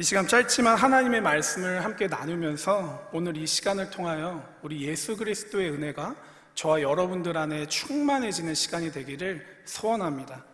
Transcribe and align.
이 0.00 0.04
시간 0.04 0.28
짧지만 0.28 0.76
하나님의 0.76 1.20
말씀을 1.22 1.82
함께 1.84 2.06
나누면서 2.06 3.10
오늘 3.12 3.36
이 3.36 3.48
시간을 3.48 3.90
통하여 3.90 4.48
우리 4.62 4.82
예수 4.82 5.16
그리스도의 5.16 5.72
은혜가 5.72 6.14
저와 6.54 6.82
여러분들 6.82 7.36
안에 7.36 7.66
충만해지는 7.66 8.54
시간이 8.54 8.92
되기를 8.92 9.44
소원합니다. 9.64 10.44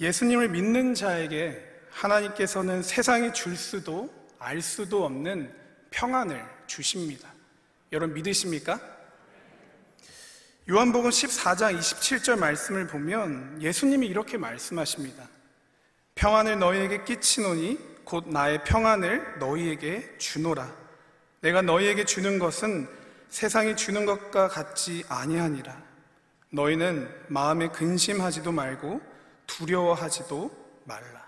예수님을 0.00 0.48
믿는 0.48 0.94
자에게 0.94 1.62
하나님께서는 1.90 2.82
세상이 2.82 3.34
줄 3.34 3.54
수도 3.58 4.08
알 4.38 4.62
수도 4.62 5.04
없는 5.04 5.54
평안을 5.90 6.42
주십니다. 6.66 7.28
여러분 7.92 8.14
믿으십니까? 8.14 8.80
요한복음 10.70 11.10
14장 11.10 11.78
27절 11.78 12.38
말씀을 12.38 12.86
보면 12.86 13.60
예수님이 13.60 14.06
이렇게 14.06 14.38
말씀하십니다. 14.38 15.28
평안을 16.14 16.58
너희에게 16.58 17.04
끼치노니 17.04 17.97
곧 18.08 18.26
나의 18.26 18.64
평안을 18.64 19.38
너희에게 19.38 20.16
주노라. 20.16 20.74
내가 21.42 21.60
너희에게 21.60 22.06
주는 22.06 22.38
것은 22.38 22.88
세상이 23.28 23.76
주는 23.76 24.06
것과 24.06 24.48
같지 24.48 25.04
아니하니라. 25.10 25.82
너희는 26.48 27.06
마음에 27.28 27.68
근심하지도 27.68 28.50
말고 28.50 29.02
두려워하지도 29.46 30.50
말라. 30.84 31.22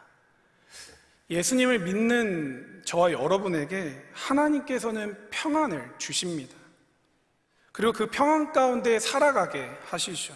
예수님을 1.28 1.80
믿는 1.80 2.82
저와 2.86 3.12
여러분에게 3.12 4.02
하나님께서는 4.14 5.28
평안을 5.28 5.96
주십니다. 5.98 6.56
그리고 7.72 7.92
그 7.92 8.06
평안 8.06 8.54
가운데 8.54 8.98
살아가게 8.98 9.70
하시죠. 9.84 10.34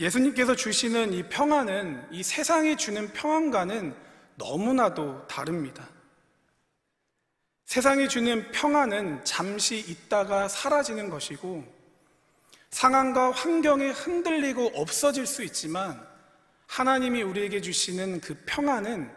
예수님께서 0.00 0.56
주시는 0.56 1.12
이 1.12 1.22
평안은 1.28 2.08
이 2.10 2.24
세상이 2.24 2.76
주는 2.76 3.12
평안과는 3.12 4.05
너무나도 4.36 5.26
다릅니다. 5.26 5.88
세상이 7.64 8.08
주는 8.08 8.50
평안은 8.52 9.24
잠시 9.24 9.78
있다가 9.78 10.48
사라지는 10.48 11.10
것이고 11.10 11.64
상황과 12.70 13.32
환경에 13.32 13.88
흔들리고 13.88 14.72
없어질 14.74 15.26
수 15.26 15.42
있지만 15.42 16.06
하나님이 16.66 17.22
우리에게 17.22 17.60
주시는 17.60 18.20
그 18.20 18.40
평안은 18.46 19.10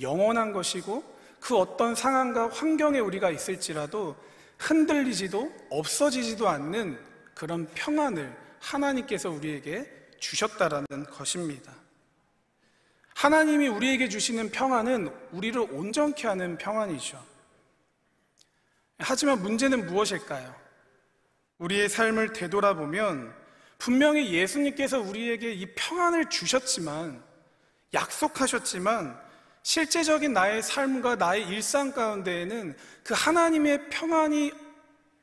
영원한 0.00 0.52
것이고 0.52 1.04
그 1.40 1.56
어떤 1.56 1.94
상황과 1.94 2.48
환경에 2.50 2.98
우리가 3.00 3.30
있을지라도 3.30 4.16
흔들리지도 4.58 5.52
없어지지도 5.70 6.48
않는 6.48 6.98
그런 7.34 7.66
평안을 7.74 8.36
하나님께서 8.60 9.30
우리에게 9.30 9.90
주셨다라는 10.18 11.04
것입니다. 11.10 11.79
하나님이 13.14 13.68
우리에게 13.68 14.08
주시는 14.08 14.50
평안은 14.50 15.12
우리를 15.32 15.60
온전케 15.60 16.26
하는 16.26 16.56
평안이죠. 16.58 17.22
하지만 18.98 19.42
문제는 19.42 19.86
무엇일까요? 19.86 20.54
우리의 21.58 21.88
삶을 21.88 22.32
되돌아보면 22.32 23.34
분명히 23.78 24.32
예수님께서 24.32 25.00
우리에게 25.00 25.52
이 25.52 25.66
평안을 25.74 26.28
주셨지만 26.30 27.22
약속하셨지만 27.94 29.18
실제적인 29.62 30.32
나의 30.32 30.62
삶과 30.62 31.16
나의 31.16 31.46
일상 31.48 31.92
가운데에는 31.92 32.76
그 33.02 33.14
하나님의 33.14 33.90
평안이 33.90 34.52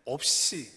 없이 0.05 0.71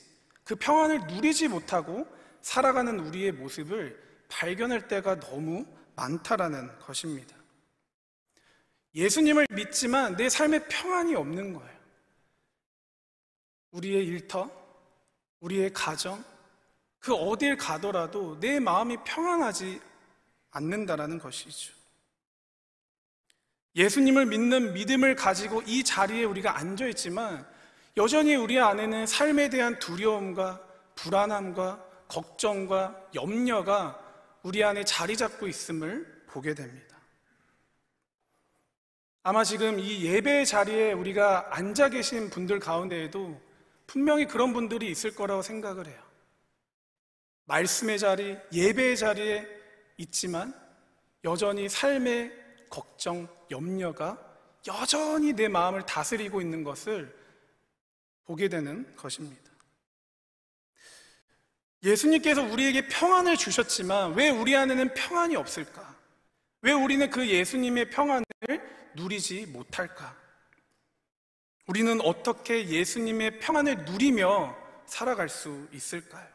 그 0.45 0.57
평안을 0.57 1.07
누리지 1.07 1.49
못하고 1.49 2.07
살아가는 2.43 2.99
우리의 2.99 3.33
모습을 3.33 3.99
발견할 4.29 4.89
때가 4.89 5.21
너무 5.21 5.67
많다라는 6.01 6.79
것입니다. 6.79 7.37
예수님을 8.95 9.47
믿지만 9.51 10.17
내 10.17 10.29
삶에 10.29 10.67
평안이 10.67 11.15
없는 11.15 11.53
거예요. 11.53 11.81
우리의 13.73 14.05
일터, 14.07 14.51
우리의 15.41 15.73
가정, 15.73 16.25
그 16.99 17.15
어딜 17.15 17.57
가더라도 17.57 18.39
내 18.41 18.59
마음이 18.59 18.97
평안하지 19.05 19.81
않는다라는 20.51 21.19
것이죠. 21.19 21.73
예수님을 23.77 24.27
믿는 24.27 24.73
믿음을 24.73 25.15
가지고 25.15 25.63
이 25.63 25.85
자리에 25.85 26.25
우리가 26.25 26.59
앉아 26.59 26.87
있지만 26.89 27.47
여전히 27.97 28.35
우리 28.35 28.59
안에는 28.59 29.07
삶에 29.07 29.51
대한 29.51 29.79
두려움과 29.79 30.61
불안함과 30.97 31.87
걱정과 32.09 33.11
염려가 33.15 34.10
우리 34.43 34.65
안에 34.65 34.85
자리 34.85 35.17
잡고 35.17 35.49
있음을 35.49 36.25
보게 36.27 36.55
됩니다. 36.55 36.99
아마 39.23 39.45
지금 39.45 39.79
이 39.79 40.05
예배 40.05 40.47
자리에 40.47 40.93
우리가 40.93 41.55
앉아 41.55 41.91
계신 41.91 42.31
분들 42.31 42.59
가운데에도 42.59 43.39
분명히 43.87 44.27
그런 44.27 44.53
분들이 44.53 44.91
있을 44.91 45.15
거라고 45.15 45.43
생각을 45.43 45.87
해요. 45.87 46.03
말씀의 47.45 47.99
자리, 47.99 48.39
예배의 48.53 48.97
자리에 48.97 49.47
있지만 49.99 50.55
여전히 51.25 51.69
삶의 51.69 52.33
걱정, 52.71 53.29
염려가 53.51 54.19
여전히 54.69 55.33
내 55.33 55.49
마음을 55.49 55.85
다스리고 55.85 56.41
있는 56.41 56.63
것을 56.63 57.15
보게 58.25 58.49
되는 58.49 58.95
것입니다. 58.97 59.50
예수님께서 61.83 62.43
우리에게 62.43 62.89
평안을 62.89 63.37
주셨지만 63.37 64.15
왜 64.15 64.29
우리 64.29 64.55
안에는 64.55 64.95
평안이 64.95 65.37
없을까? 65.37 65.97
왜 66.63 66.73
우리는 66.73 67.09
그 67.09 67.27
예수님의 67.27 67.91
평안을 67.91 68.25
누리지 68.95 69.47
못할까? 69.47 70.17
우리는 71.67 72.01
어떻게 72.03 72.69
예수님의 72.69 73.39
평안을 73.39 73.85
누리며 73.85 74.57
살아갈 74.87 75.29
수 75.29 75.69
있을까요? 75.73 76.27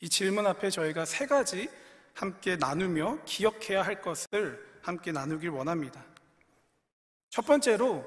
이 0.00 0.08
질문 0.08 0.46
앞에 0.46 0.68
저희가 0.68 1.04
세 1.06 1.26
가지 1.26 1.70
함께 2.12 2.56
나누며 2.56 3.20
기억해야 3.24 3.82
할 3.82 4.02
것을 4.02 4.62
함께 4.82 5.12
나누길 5.12 5.48
원합니다. 5.48 6.04
첫 7.30 7.46
번째로 7.46 8.04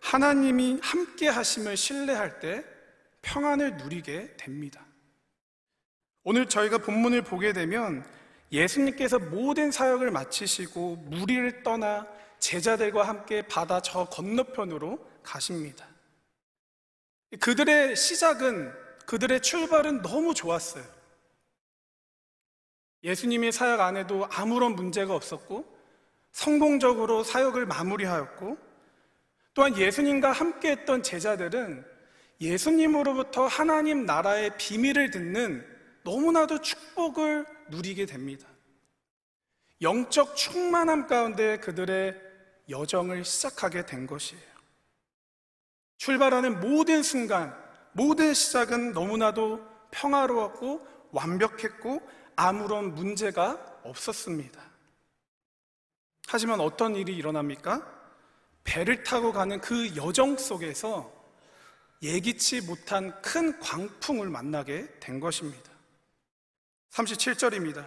하나님이 0.00 0.78
함께 0.82 1.28
하심을 1.28 1.76
신뢰할 1.76 2.38
때 2.40 2.64
평안을 3.22 3.78
누리게 3.78 4.36
됩니다. 4.36 4.87
오늘 6.30 6.46
저희가 6.46 6.76
본문을 6.76 7.22
보게 7.22 7.54
되면 7.54 8.04
예수님께서 8.52 9.18
모든 9.18 9.70
사역을 9.70 10.10
마치시고 10.10 10.96
무리를 10.96 11.62
떠나 11.62 12.06
제자들과 12.38 13.08
함께 13.08 13.40
바다 13.40 13.80
저 13.80 14.04
건너편으로 14.04 14.98
가십니다. 15.22 15.86
그들의 17.40 17.96
시작은, 17.96 18.70
그들의 19.06 19.40
출발은 19.40 20.02
너무 20.02 20.34
좋았어요. 20.34 20.84
예수님의 23.04 23.50
사역 23.50 23.80
안에도 23.80 24.28
아무런 24.30 24.74
문제가 24.74 25.14
없었고, 25.14 25.64
성공적으로 26.32 27.24
사역을 27.24 27.64
마무리하였고, 27.64 28.58
또한 29.54 29.78
예수님과 29.78 30.32
함께 30.32 30.72
했던 30.72 31.02
제자들은 31.02 31.86
예수님으로부터 32.42 33.46
하나님 33.46 34.04
나라의 34.04 34.58
비밀을 34.58 35.10
듣는 35.10 35.77
너무나도 36.08 36.62
축복을 36.62 37.46
누리게 37.68 38.06
됩니다. 38.06 38.48
영적 39.82 40.36
충만함 40.36 41.06
가운데 41.06 41.58
그들의 41.58 42.18
여정을 42.70 43.26
시작하게 43.26 43.84
된 43.84 44.06
것이에요. 44.06 44.48
출발하는 45.98 46.60
모든 46.60 47.02
순간, 47.02 47.54
모든 47.92 48.32
시작은 48.32 48.92
너무나도 48.92 49.62
평화로웠고 49.90 50.86
완벽했고 51.10 52.00
아무런 52.36 52.94
문제가 52.94 53.80
없었습니다. 53.82 54.62
하지만 56.26 56.60
어떤 56.60 56.96
일이 56.96 57.14
일어납니까? 57.16 57.86
배를 58.64 59.02
타고 59.04 59.32
가는 59.32 59.60
그 59.60 59.94
여정 59.94 60.38
속에서 60.38 61.12
예기치 62.00 62.62
못한 62.62 63.20
큰 63.20 63.58
광풍을 63.60 64.30
만나게 64.30 64.88
된 65.00 65.20
것입니다. 65.20 65.67
37절입니다. 66.92 67.86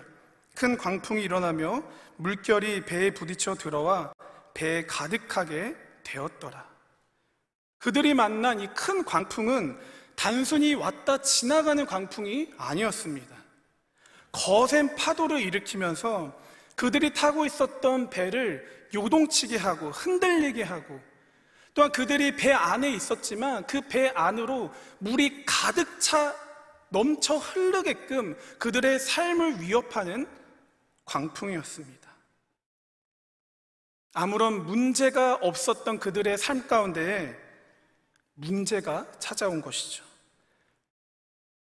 큰 0.56 0.78
광풍이 0.78 1.24
일어나며 1.24 1.84
물결이 2.18 2.86
배에 2.86 3.12
부딪혀 3.14 3.56
들어와 3.56 4.14
배에 4.54 4.86
가득하게 4.86 5.76
되었더라. 6.04 6.70
그들이 7.80 8.14
만난 8.14 8.60
이 8.60 8.68
큰 8.76 9.04
광풍은 9.04 9.80
단순히 10.16 10.76
왔다 10.76 11.18
지나가는 11.20 11.84
광풍이 11.86 12.54
아니었습니다. 12.58 13.36
거센 14.32 14.96
파도를 14.96 15.42
일으키면서 15.42 16.38
그들이 16.76 17.14
타고 17.14 17.46
있었던 17.46 18.10
배를 18.10 18.88
요동치게 18.94 19.58
하고 19.58 19.90
흔들리게 19.90 20.64
하고 20.64 21.00
또한 21.74 21.92
그들이 21.92 22.36
배 22.36 22.52
안에 22.52 22.92
있었지만 22.92 23.66
그 23.66 23.82
배 23.82 24.10
안으로 24.10 24.72
물이 25.00 25.46
가득 25.46 26.00
차 26.00 26.36
넘쳐 26.92 27.38
흐르게끔 27.38 28.38
그들의 28.60 29.00
삶을 29.00 29.62
위협하는 29.62 30.28
광풍이었습니다. 31.06 32.12
아무런 34.14 34.66
문제가 34.66 35.36
없었던 35.36 36.00
그들의 36.00 36.38
삶 36.38 36.68
가운데 36.68 37.38
문제가 38.34 39.10
찾아온 39.20 39.62
것이죠. 39.62 40.04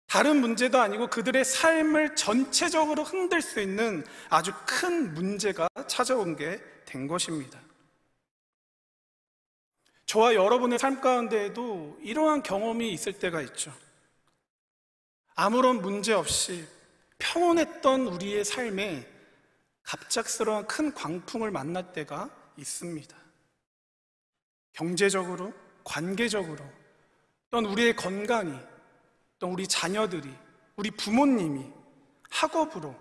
다른 0.07 0.41
문제도 0.41 0.79
아니고 0.79 1.07
그들의 1.09 1.45
삶을 1.45 2.17
전체적으로 2.17 3.05
흔들 3.05 3.41
수 3.41 3.61
있는 3.61 4.05
아주 4.29 4.53
큰 4.67 5.15
문제가 5.15 5.69
찾아온 5.87 6.37
게 6.37 6.73
된 6.93 7.07
것입니다. 7.07 7.59
저와 10.05 10.35
여러분의 10.35 10.79
삶 10.79 11.01
가운데에도 11.01 11.99
이러한 12.03 12.43
경험이 12.43 12.93
있을 12.93 13.15
때가 13.15 13.41
있죠. 13.43 13.73
아무런 15.43 15.83
문제 15.83 16.13
없이 16.13 16.65
평온했던 17.19 18.07
우리의 18.07 18.45
삶에 18.45 19.05
갑작스러운 19.83 20.69
큰 20.69 20.95
광풍을 20.95 21.51
만날 21.51 21.93
때가 21.93 22.31
있습니다. 22.57 23.17
경제적으로, 24.73 25.53
관계적으로, 25.83 26.65
또는 27.51 27.71
우리의 27.71 27.97
건강이, 27.97 28.57
또 29.41 29.49
우리 29.49 29.67
자녀들이, 29.67 30.33
우리 30.77 30.93
부모님이 30.93 31.73
학업으로, 32.31 32.95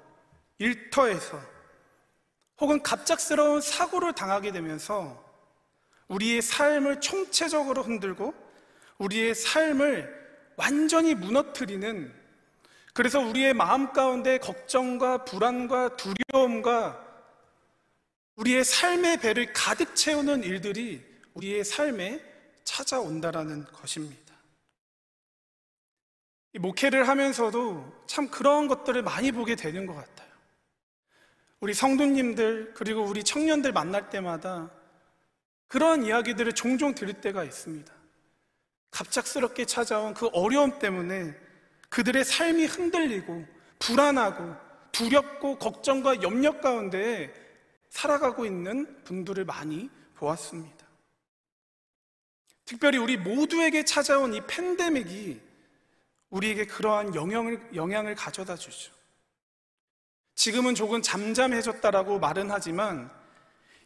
일터에서, 0.58 1.40
혹은 2.60 2.82
갑작스러운 2.82 3.62
사고를 3.62 4.14
당하게 4.14 4.52
되면서 4.52 5.24
우리의 6.08 6.42
삶을 6.42 7.02
총체적으로 7.02 7.84
흔들고 7.84 8.34
우리의 8.98 9.36
삶을 9.36 10.54
완전히 10.56 11.14
무너뜨리는 11.14 12.21
그래서 12.94 13.20
우리의 13.20 13.54
마음 13.54 13.94
가운데 13.94 14.38
걱정과 14.38 15.24
불안과 15.26 15.96
두려움과 15.96 17.08
우리의 18.36 18.64
삶의 18.64 19.22
배를 19.22 19.54
가득 19.54 19.96
채우는 19.96 20.44
일들이 20.44 21.04
우리의 21.34 21.64
삶에 21.64 22.22
찾아온다라는 22.64 23.66
것입니다. 23.66 24.34
이 26.54 26.60
목회를 26.60 27.08
하면서도 27.08 28.06
참 28.08 28.30
그런 28.30 28.68
것들을 28.68 29.02
많이 29.04 29.32
보게 29.32 29.56
되는 29.56 29.86
것 29.86 29.94
같아요. 29.94 30.30
우리 31.62 31.74
성도님들 31.74 32.74
그리고 32.74 33.04
우리 33.04 33.24
청년들 33.24 33.72
만날 33.72 34.10
때마다 34.10 34.70
그런 35.68 36.04
이야기들을 36.04 36.52
종종 36.54 36.94
들을 36.94 37.14
때가 37.14 37.44
있습니다. 37.46 37.94
갑작스럽게 38.90 39.66
찾아온 39.66 40.14
그 40.14 40.28
어려움 40.34 40.80
때문에 40.80 41.34
그들의 41.92 42.24
삶이 42.24 42.66
흔들리고 42.66 43.46
불안하고 43.78 44.56
두렵고 44.92 45.60
걱정과 45.60 46.22
염려 46.24 46.60
가운데 46.60 47.34
살아가고 47.90 48.46
있는 48.46 49.04
분들을 49.04 49.44
많이 49.46 49.90
보았습니다. 50.16 50.88
특별히 52.64 52.98
우리 52.98 53.18
모두에게 53.18 53.84
찾아온 53.84 54.34
이 54.34 54.42
팬데믹이 54.48 55.42
우리에게 56.30 56.66
그러한 56.66 57.14
영향을, 57.14 57.76
영향을 57.76 58.16
가져다 58.16 58.56
주죠. 58.56 58.94
지금은 60.36 60.76
조금 60.76 61.02
잠잠해졌다라고 61.02 62.20
말은 62.20 62.50
하지만 62.50 63.12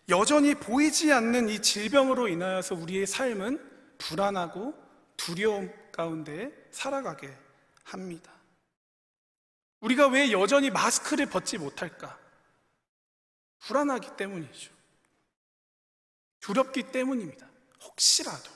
여전히 0.10 0.54
보이지 0.54 1.12
않는 1.12 1.50
이 1.50 1.60
질병으로 1.60 2.28
인하여서 2.28 2.76
우리의 2.76 3.08
삶은 3.08 3.60
불안하고 3.98 4.76
두려움 5.18 5.72
가운데 5.92 6.52
살아가게 6.70 7.45
합니다. 7.86 8.32
우리가 9.80 10.08
왜 10.08 10.32
여전히 10.32 10.70
마스크를 10.70 11.28
벗지 11.28 11.58
못할까? 11.58 12.20
불안하기 13.60 14.18
때문이죠. 14.18 14.72
두렵기 16.40 16.92
때문입니다. 16.92 17.48
혹시라도. 17.82 18.52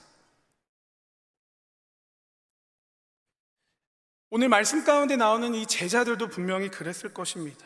오늘 4.32 4.48
말씀 4.48 4.84
가운데 4.84 5.16
나오는 5.16 5.56
이 5.56 5.66
제자들도 5.66 6.28
분명히 6.28 6.70
그랬을 6.70 7.14
것입니다. 7.14 7.66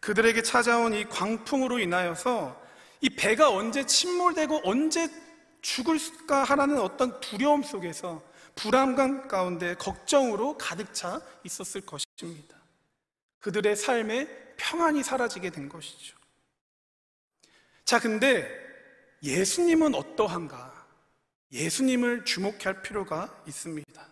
그들에게 0.00 0.42
찾아온 0.42 0.94
이 0.94 1.04
광풍으로 1.04 1.80
인하여서 1.80 2.60
이 3.00 3.10
배가 3.10 3.50
언제 3.50 3.84
침몰되고 3.84 4.62
언제 4.64 5.08
죽을까 5.60 6.44
하라는 6.44 6.78
어떤 6.78 7.20
두려움 7.20 7.62
속에서 7.64 8.22
불안감 8.58 9.28
가운데 9.28 9.74
걱정으로 9.74 10.58
가득 10.58 10.92
차 10.92 11.20
있었을 11.44 11.82
것입니다. 11.82 12.56
그들의 13.38 13.76
삶에 13.76 14.26
평안이 14.56 15.04
사라지게 15.04 15.50
된 15.50 15.68
것이죠. 15.68 16.18
자, 17.84 18.00
근데 18.00 18.50
예수님은 19.22 19.94
어떠한가? 19.94 20.76
예수님을 21.52 22.24
주목할 22.24 22.82
필요가 22.82 23.42
있습니다. 23.46 24.08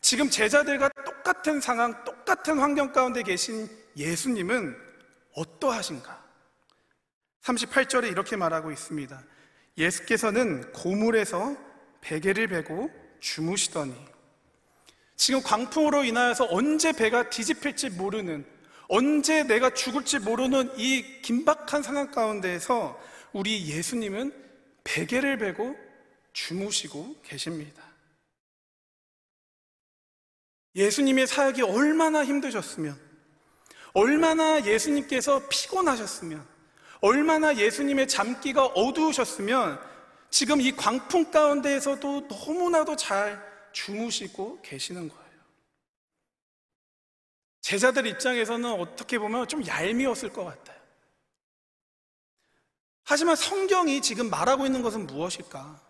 지금 0.00 0.30
제자들과 0.30 0.88
똑같은 1.04 1.60
상황, 1.60 2.04
똑같은 2.04 2.60
환경 2.60 2.92
가운데 2.92 3.24
계신 3.24 3.68
예수님은 3.96 4.76
어떠하신가? 5.34 6.24
38절에 7.42 8.08
이렇게 8.08 8.36
말하고 8.36 8.70
있습니다. 8.70 9.20
예수께서는 9.76 10.72
고물에서 10.72 11.56
베개를 12.00 12.46
베고 12.46 13.07
주무시더니 13.20 13.94
지금 15.16 15.42
광풍으로 15.42 16.04
인하여서 16.04 16.48
언제 16.50 16.92
배가 16.92 17.28
뒤집힐지 17.28 17.90
모르는 17.90 18.46
언제 18.88 19.42
내가 19.42 19.74
죽을지 19.74 20.18
모르는 20.18 20.78
이 20.78 21.20
긴박한 21.22 21.82
상황 21.82 22.10
가운데에서 22.10 22.98
우리 23.32 23.68
예수님은 23.68 24.32
베개를 24.84 25.38
베고 25.38 25.76
주무시고 26.32 27.16
계십니다. 27.22 27.82
예수님의 30.74 31.26
사역이 31.26 31.62
얼마나 31.62 32.24
힘드셨으면, 32.24 32.98
얼마나 33.92 34.64
예수님께서 34.64 35.48
피곤하셨으면, 35.48 36.46
얼마나 37.00 37.56
예수님의 37.56 38.08
잠기가 38.08 38.64
어두우셨으면 38.64 39.80
지금 40.30 40.60
이 40.60 40.72
광풍 40.72 41.30
가운데에서도 41.30 42.28
너무나도 42.28 42.96
잘 42.96 43.42
주무시고 43.72 44.60
계시는 44.62 45.08
거예요. 45.08 45.28
제자들 47.60 48.06
입장에서는 48.06 48.72
어떻게 48.72 49.18
보면 49.18 49.48
좀 49.48 49.66
얄미웠을 49.66 50.32
것 50.32 50.44
같아요. 50.44 50.78
하지만 53.04 53.36
성경이 53.36 54.02
지금 54.02 54.28
말하고 54.28 54.66
있는 54.66 54.82
것은 54.82 55.06
무엇일까? 55.06 55.80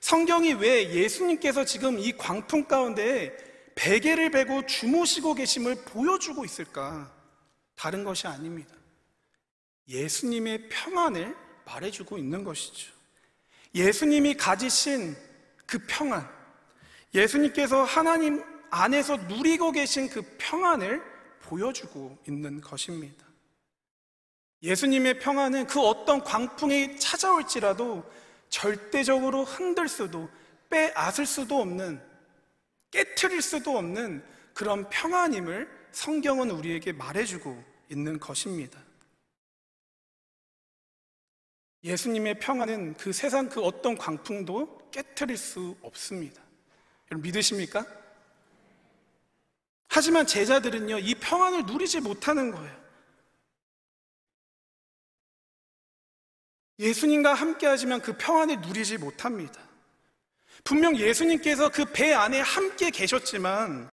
성경이 0.00 0.54
왜 0.54 0.90
예수님께서 0.94 1.64
지금 1.64 1.98
이 1.98 2.12
광풍 2.16 2.64
가운데 2.64 3.36
베개를 3.74 4.30
베고 4.30 4.66
주무시고 4.66 5.34
계심을 5.34 5.84
보여주고 5.84 6.44
있을까? 6.44 7.12
다른 7.74 8.04
것이 8.04 8.26
아닙니다. 8.26 8.74
예수님의 9.88 10.68
평안을 10.68 11.36
말해주고 11.66 12.16
있는 12.18 12.44
것이죠. 12.44 12.93
예수님이 13.74 14.34
가지신 14.34 15.16
그 15.66 15.78
평안, 15.88 16.28
예수님께서 17.12 17.82
하나님 17.82 18.42
안에서 18.70 19.16
누리고 19.16 19.72
계신 19.72 20.08
그 20.08 20.22
평안을 20.38 21.02
보여주고 21.40 22.18
있는 22.28 22.60
것입니다. 22.60 23.24
예수님의 24.62 25.18
평안은 25.18 25.66
그 25.66 25.80
어떤 25.80 26.22
광풍이 26.22 26.98
찾아올지라도 26.98 28.04
절대적으로 28.48 29.44
흔들 29.44 29.88
수도 29.88 30.30
빼앗을 30.70 31.26
수도 31.26 31.60
없는 31.60 32.00
깨트릴 32.90 33.42
수도 33.42 33.76
없는 33.76 34.24
그런 34.54 34.88
평안임을 34.88 35.68
성경은 35.92 36.50
우리에게 36.50 36.92
말해주고 36.92 37.62
있는 37.90 38.18
것입니다. 38.18 38.83
예수님의 41.84 42.40
평안은 42.40 42.94
그 42.94 43.12
세상 43.12 43.48
그 43.48 43.60
어떤 43.60 43.96
광풍도 43.96 44.90
깨뜨릴 44.90 45.36
수 45.36 45.76
없습니다. 45.82 46.42
여러분 47.10 47.22
믿으십니까? 47.22 47.86
하지만 49.88 50.26
제자들은요, 50.26 50.98
이 51.00 51.14
평안을 51.14 51.66
누리지 51.66 52.00
못하는 52.00 52.50
거예요. 52.50 52.84
예수님과 56.78 57.34
함께 57.34 57.66
하지만 57.66 58.00
그 58.00 58.16
평안을 58.16 58.62
누리지 58.62 58.98
못합니다. 58.98 59.60
분명 60.64 60.96
예수님께서 60.96 61.68
그 61.68 61.84
배 61.84 62.12
안에 62.14 62.40
함께 62.40 62.90
계셨지만, 62.90 63.90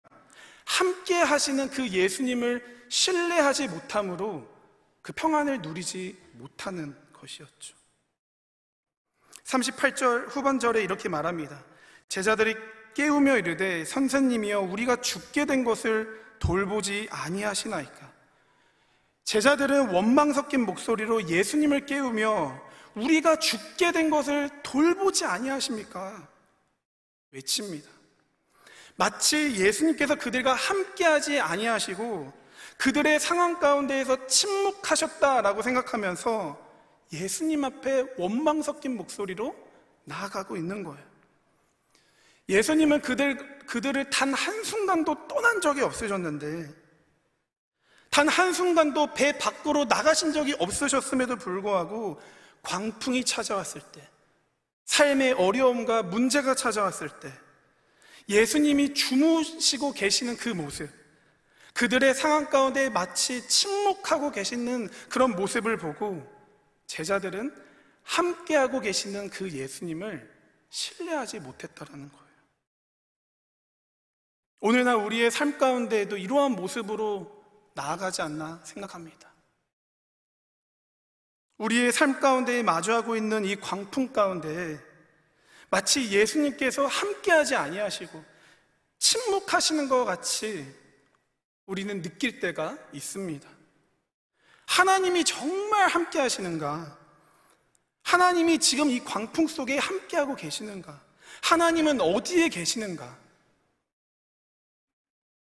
함께 0.66 1.14
하시는 1.14 1.68
그 1.71 1.88
예수님을 1.88 2.87
신뢰하지 2.90 3.68
못함으로 3.68 4.47
그 5.00 5.12
평안을 5.14 5.62
누리지 5.62 6.16
못하는 6.35 6.95
것이었죠. 7.14 7.77
38절 9.49 10.28
후반절에 10.28 10.83
이렇게 10.83 11.09
말합니다. 11.09 11.64
제자들이 12.09 12.55
깨우며 12.95 13.38
이르되 13.38 13.85
선생님이여 13.85 14.61
우리가 14.61 14.97
죽게 15.00 15.47
된 15.47 15.64
것을 15.64 16.21
돌보지 16.38 17.09
아니하시나이까. 17.11 18.12
제자들은 19.25 19.90
원망 19.90 20.33
섞인 20.33 20.64
목소리로 20.64 21.28
예수님을 21.28 21.87
깨우며 21.87 22.61
우리가 22.95 23.37
죽게 23.37 23.93
된 23.93 24.11
것을 24.11 24.50
돌보지 24.62 25.25
아니하십니까? 25.25 26.28
외칩니다. 27.31 27.88
마치 28.97 29.55
예수님께서 29.57 30.17
그들과 30.17 30.55
함께하지 30.55 31.40
아니하시고 31.40 32.33
그들의 32.78 33.21
상황 33.21 33.61
가운데에서 33.61 34.26
침묵하셨다라고 34.26 35.62
생각하면서 35.62 36.67
예수님 37.12 37.65
앞에 37.65 38.05
원망 38.17 38.62
섞인 38.62 38.97
목소리로 38.97 39.55
나아가고 40.05 40.57
있는 40.57 40.85
거예요. 40.85 41.03
예수님은 42.49 43.03
그들, 43.03 43.59
그들을 43.67 44.09
단 44.11 44.33
한순간도 44.33 45.29
떠난 45.29 45.61
적이 45.61 45.83
없으셨는데, 45.83 46.75
단 48.11 48.29
한순간도 48.29 49.12
배 49.15 49.37
밖으로 49.37 49.85
나가신 49.85 50.33
적이 50.33 50.55
없으셨음에도 50.59 51.37
불구하고 51.37 52.21
광풍이 52.62 53.25
찾아왔을 53.25 53.83
때, 53.93 54.07
삶의 54.87 55.35
어려움과 55.35 56.03
문제가 56.03 56.55
찾아왔을 56.55 57.11
때, 57.21 57.33
예수님이 58.29 58.95
주무시고 58.95 59.93
계시는 59.93 60.37
그 60.37 60.49
모습, 60.49 60.91
그들의 61.75 62.15
상황 62.15 62.47
가운데 62.50 62.88
마치 62.88 63.47
침묵하고 63.47 64.33
계시는 64.33 64.88
그런 65.09 65.37
모습을 65.37 65.77
보고 65.77 66.38
제자들은 66.88 67.54
함께하고 68.02 68.80
계시는 68.80 69.30
그 69.30 69.50
예수님을 69.50 70.28
신뢰하지 70.71 71.40
못했다라는 71.40 72.11
거예요. 72.11 72.28
오늘날 74.61 74.97
우리의 74.97 75.30
삶 75.30 75.57
가운데에도 75.59 76.16
이러한 76.16 76.52
모습으로 76.52 77.45
나아가지 77.75 78.23
않나 78.23 78.61
생각합니다. 78.64 79.33
우리의 81.59 81.92
삶 81.92 82.18
가운데 82.18 82.62
마주하고 82.62 83.16
있는 83.16 83.45
이 83.45 83.57
광풍 83.57 84.12
가운데 84.12 84.80
마치 85.71 86.11
예수님께서 86.11 86.87
함께하지 86.87 87.54
아니하시고 87.54 88.25
침묵하시는 88.99 89.88
것 89.88 90.04
같이 90.04 90.66
우리는 91.66 92.00
느낄 92.00 92.40
때가 92.40 92.78
있습니다. 92.92 93.58
하나님이 94.68 95.25
정말 95.25 95.88
함께 95.88 96.20
하시는가? 96.20 96.96
하나님이 98.02 98.58
지금 98.58 98.90
이 98.90 99.02
광풍 99.02 99.46
속에 99.46 99.78
함께하고 99.78 100.37
계시는가? 100.37 101.00
하나님은 101.42 102.00
어디에 102.00 102.48
계시는가? 102.48 103.18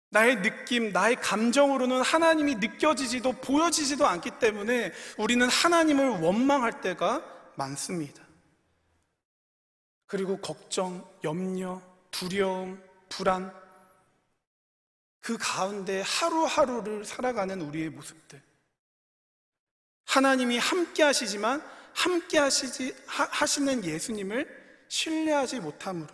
나의 0.10 0.42
느낌, 0.42 0.94
나의 0.94 1.16
감정으로는 1.18 2.02
하나님이 2.02 2.56
느껴지지도 2.56 3.34
보여지지도 3.34 4.08
않기 4.08 4.32
때문에 4.40 4.94
우리는 5.18 5.48
하나님을 5.50 6.22
원망할 6.22 6.82
때가 6.82 7.24
많습니다. 7.56 8.24
그리고 10.06 10.40
걱정, 10.40 11.06
염려, 11.24 11.82
두려움, 12.12 12.82
불안, 13.10 13.52
그 15.20 15.38
가운데 15.38 16.02
하루하루를 16.06 17.04
살아가는 17.04 17.60
우리의 17.60 17.90
모습들. 17.90 18.47
하나님이 20.08 20.58
함께 20.58 21.04
하시지만 21.04 21.62
함께 21.94 22.38
하시지, 22.38 22.96
하시는 23.08 23.84
예수님을 23.84 24.86
신뢰하지 24.88 25.60
못함으로 25.60 26.08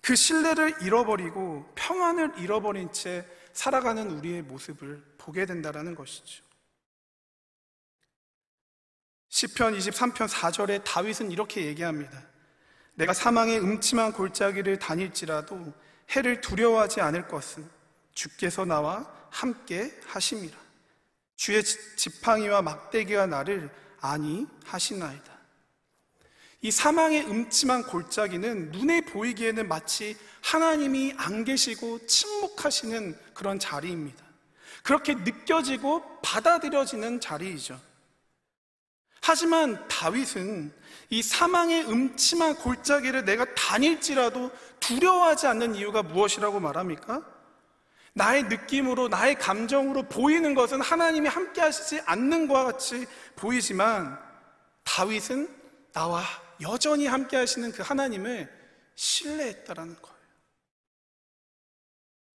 그 0.00 0.16
신뢰를 0.16 0.82
잃어버리고 0.82 1.70
평안을 1.74 2.32
잃어버린 2.38 2.92
채 2.92 3.26
살아가는 3.52 4.10
우리의 4.10 4.42
모습을 4.42 5.02
보게 5.18 5.46
된다는 5.46 5.94
것이죠. 5.94 6.42
시편 9.28 9.76
23편 9.76 10.28
4절에 10.28 10.82
다윗은 10.84 11.30
이렇게 11.30 11.66
얘기합니다. 11.66 12.26
내가 12.94 13.12
사망의 13.12 13.60
음침한 13.60 14.12
골짜기를 14.12 14.78
다닐지라도 14.78 15.72
해를 16.10 16.40
두려워하지 16.40 17.00
않을 17.00 17.28
것은 17.28 17.68
주께서 18.14 18.64
나와 18.64 19.06
함께 19.30 20.00
하심이라. 20.06 20.67
주의 21.38 21.62
지팡이와 21.62 22.62
막대기가 22.62 23.26
나를 23.26 23.70
아니 24.00 24.46
하시나이다. 24.66 25.38
이 26.60 26.70
사망의 26.72 27.26
음침한 27.26 27.84
골짜기는 27.84 28.72
눈에 28.72 29.02
보이기에는 29.02 29.68
마치 29.68 30.16
하나님이 30.42 31.14
안 31.16 31.44
계시고 31.44 32.06
침묵하시는 32.06 33.16
그런 33.34 33.60
자리입니다. 33.60 34.24
그렇게 34.82 35.14
느껴지고 35.14 36.20
받아들여지는 36.22 37.20
자리이죠. 37.20 37.80
하지만 39.22 39.86
다윗은 39.86 40.72
이 41.10 41.22
사망의 41.22 41.88
음침한 41.88 42.56
골짜기를 42.56 43.24
내가 43.24 43.44
다닐지라도 43.54 44.50
두려워하지 44.80 45.46
않는 45.46 45.76
이유가 45.76 46.02
무엇이라고 46.02 46.58
말합니까? 46.58 47.37
나의 48.14 48.44
느낌으로, 48.44 49.08
나의 49.08 49.36
감정으로 49.36 50.04
보이는 50.04 50.54
것은 50.54 50.80
하나님이 50.80 51.28
함께 51.28 51.60
하시지 51.60 52.00
않는 52.06 52.48
것과 52.48 52.64
같이 52.64 53.06
보이지만 53.36 54.18
다윗은 54.84 55.48
나와 55.92 56.22
여전히 56.60 57.06
함께 57.06 57.36
하시는 57.36 57.70
그 57.72 57.82
하나님을 57.82 58.52
신뢰했다라는 58.94 59.96
거예요. 60.02 60.18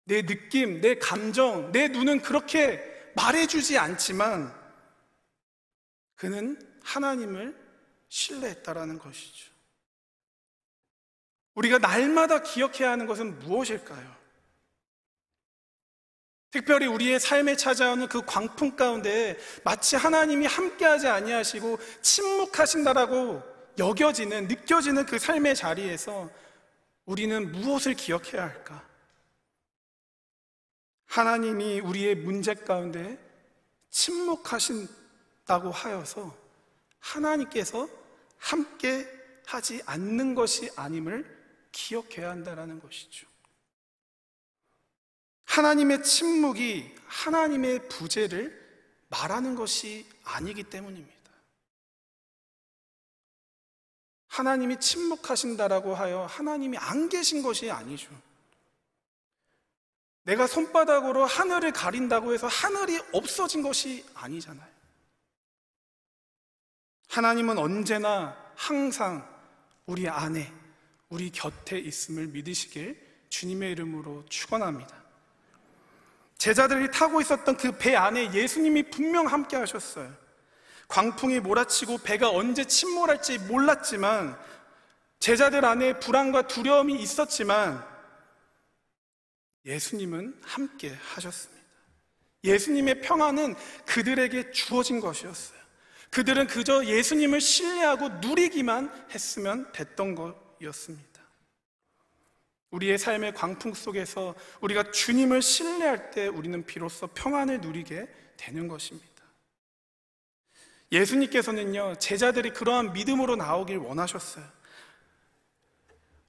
내 0.04 0.22
느낌, 0.22 0.80
내 0.80 0.96
감정, 0.96 1.70
내 1.70 1.88
눈은 1.88 2.22
그렇게 2.22 2.82
말해주지 3.14 3.78
않지만 3.78 4.54
그는 6.14 6.58
하나님을 6.82 7.56
신뢰했다라는 8.08 8.98
것이죠. 8.98 9.52
우리가 11.54 11.78
날마다 11.78 12.42
기억해야 12.42 12.92
하는 12.92 13.06
것은 13.06 13.38
무엇일까요? 13.40 14.17
특별히 16.50 16.86
우리의 16.86 17.20
삶에 17.20 17.56
찾아오는 17.56 18.08
그 18.08 18.22
광풍 18.24 18.76
가운데 18.76 19.38
마치 19.64 19.96
하나님이 19.96 20.46
함께하지 20.46 21.06
아니하시고 21.06 21.78
침묵하신다라고 22.00 23.42
여겨지는 23.78 24.48
느껴지는 24.48 25.04
그 25.04 25.18
삶의 25.18 25.54
자리에서 25.54 26.30
우리는 27.04 27.52
무엇을 27.52 27.94
기억해야 27.94 28.42
할까? 28.42 28.86
하나님이 31.06 31.80
우리의 31.80 32.16
문제 32.16 32.54
가운데 32.54 33.18
침묵하신다고 33.90 35.70
하여서 35.70 36.36
하나님께서 36.98 37.88
함께 38.38 39.06
하지 39.46 39.82
않는 39.86 40.34
것이 40.34 40.70
아님을 40.76 41.24
기억해야 41.72 42.30
한다는 42.30 42.80
것이죠. 42.80 43.27
하나님의 45.48 46.02
침묵이 46.02 46.94
하나님의 47.06 47.88
부재를 47.88 48.56
말하는 49.08 49.54
것이 49.54 50.06
아니기 50.22 50.62
때문입니다. 50.62 51.18
하나님이 54.28 54.78
침묵하신다라고 54.78 55.94
하여 55.94 56.26
하나님이 56.26 56.76
안 56.76 57.08
계신 57.08 57.42
것이 57.42 57.70
아니죠. 57.70 58.10
내가 60.24 60.46
손바닥으로 60.46 61.24
하늘을 61.24 61.72
가린다고 61.72 62.34
해서 62.34 62.46
하늘이 62.46 63.00
없어진 63.12 63.62
것이 63.62 64.04
아니잖아요. 64.14 64.68
하나님은 67.08 67.56
언제나 67.56 68.36
항상 68.54 69.26
우리 69.86 70.06
안에, 70.06 70.52
우리 71.08 71.30
곁에 71.30 71.78
있음을 71.78 72.26
믿으시길 72.26 73.26
주님의 73.30 73.72
이름으로 73.72 74.26
축원합니다. 74.26 75.07
제자들이 76.38 76.90
타고 76.90 77.20
있었던 77.20 77.56
그 77.56 77.72
배 77.72 77.96
안에 77.96 78.32
예수님이 78.32 78.84
분명 78.90 79.26
함께 79.26 79.56
하셨어요. 79.56 80.12
광풍이 80.86 81.40
몰아치고 81.40 81.98
배가 81.98 82.30
언제 82.30 82.64
침몰할지 82.64 83.38
몰랐지만 83.40 84.38
제자들 85.18 85.64
안에 85.64 85.98
불안과 85.98 86.46
두려움이 86.46 86.94
있었지만 87.02 87.84
예수님은 89.66 90.40
함께 90.42 90.96
하셨습니다. 91.14 91.58
예수님의 92.44 93.02
평안은 93.02 93.56
그들에게 93.84 94.52
주어진 94.52 95.00
것이었어요. 95.00 95.58
그들은 96.10 96.46
그저 96.46 96.84
예수님을 96.84 97.40
신뢰하고 97.40 98.08
누리기만 98.20 99.08
했으면 99.10 99.70
됐던 99.72 100.14
것이었습니다. 100.14 101.17
우리의 102.70 102.98
삶의 102.98 103.34
광풍 103.34 103.74
속에서 103.74 104.34
우리가 104.60 104.90
주님을 104.90 105.40
신뢰할 105.42 106.10
때 106.10 106.26
우리는 106.26 106.64
비로소 106.64 107.06
평안을 107.06 107.60
누리게 107.60 108.08
되는 108.36 108.68
것입니다. 108.68 109.08
예수님께서는요, 110.92 111.96
제자들이 111.98 112.52
그러한 112.52 112.92
믿음으로 112.92 113.36
나오길 113.36 113.78
원하셨어요. 113.78 114.44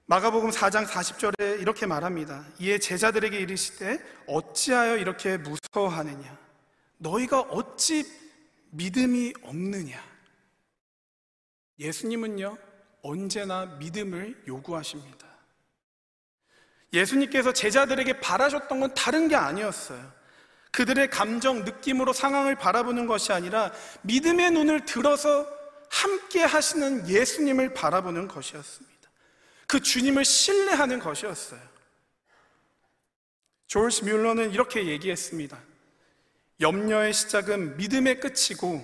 마가복음 0.05 0.49
4장 0.49 0.87
40절에 0.87 1.61
이렇게 1.61 1.85
말합니다. 1.85 2.45
이에 2.59 2.79
제자들에게 2.79 3.39
이르시되 3.39 3.99
어찌하여 4.25 4.97
이렇게 4.97 5.37
무서워하느냐? 5.37 6.37
너희가 6.97 7.41
어찌 7.41 8.03
믿음이 8.71 9.33
없느냐? 9.43 10.03
예수님은요, 11.77 12.57
언제나 13.03 13.65
믿음을 13.65 14.43
요구하십니다. 14.47 15.28
예수님께서 16.93 17.53
제자들에게 17.53 18.19
바라셨던 18.19 18.79
건 18.79 18.93
다른 18.93 19.27
게 19.27 19.35
아니었어요. 19.35 20.19
그들의 20.71 21.09
감정, 21.09 21.63
느낌으로 21.63 22.13
상황을 22.13 22.55
바라보는 22.55 23.07
것이 23.07 23.31
아니라 23.33 23.71
믿음의 24.03 24.51
눈을 24.51 24.85
들어서 24.85 25.47
함께 25.89 26.43
하시는 26.43 27.07
예수님을 27.07 27.73
바라보는 27.73 28.27
것이었습니다. 28.27 29.09
그 29.67 29.79
주님을 29.79 30.25
신뢰하는 30.25 30.99
것이었어요. 30.99 31.59
조르스 33.67 34.03
뮬러는 34.03 34.51
이렇게 34.51 34.87
얘기했습니다. 34.87 35.59
염려의 36.59 37.13
시작은 37.13 37.77
믿음의 37.77 38.19
끝이고 38.19 38.83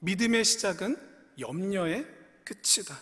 믿음의 0.00 0.44
시작은 0.44 0.96
염려의 1.38 2.06
끝이다. 2.44 2.98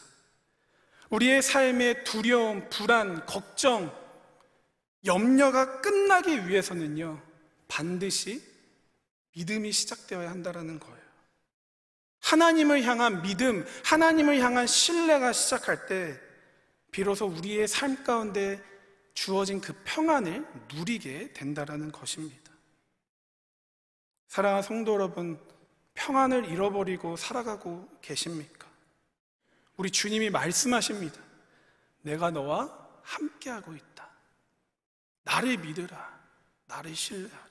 우리의 1.11 1.42
삶의 1.42 2.04
두려움, 2.04 2.68
불안, 2.68 3.25
걱정, 3.26 3.92
염려가 5.05 5.81
끝나기 5.81 6.49
위해서는요, 6.49 7.23
반드시 7.69 8.43
믿음이 9.37 9.73
시작되어야 9.73 10.31
한다는 10.31 10.81
거예요. 10.81 10.99
하나님을 12.21 12.83
향한 12.83 13.23
믿음, 13.23 13.64
하나님을 13.85 14.40
향한 14.40 14.67
신뢰가 14.67 15.33
시작할 15.33 15.87
때, 15.87 16.21
비로소 16.90 17.26
우리의 17.26 17.69
삶 17.69 18.02
가운데 18.02 18.62
주어진 19.14 19.61
그 19.61 19.73
평안을 19.85 20.47
누리게 20.75 21.33
된다는 21.33 21.93
것입니다. 21.93 22.52
사랑하는 24.26 24.62
성도 24.62 24.95
여러분, 24.95 25.38
평안을 25.95 26.47
잃어버리고 26.47 27.17
살아가고 27.17 27.88
계십니까? 28.00 28.69
우리 29.76 29.90
주님이 29.90 30.31
말씀하십니다. 30.31 31.21
내가 32.02 32.31
너와 32.31 32.71
함께하고 33.02 33.75
있다. 33.75 33.98
나를 35.29 35.59
믿으라. 35.59 36.19
나를 36.67 36.95
신뢰하라. 36.95 37.49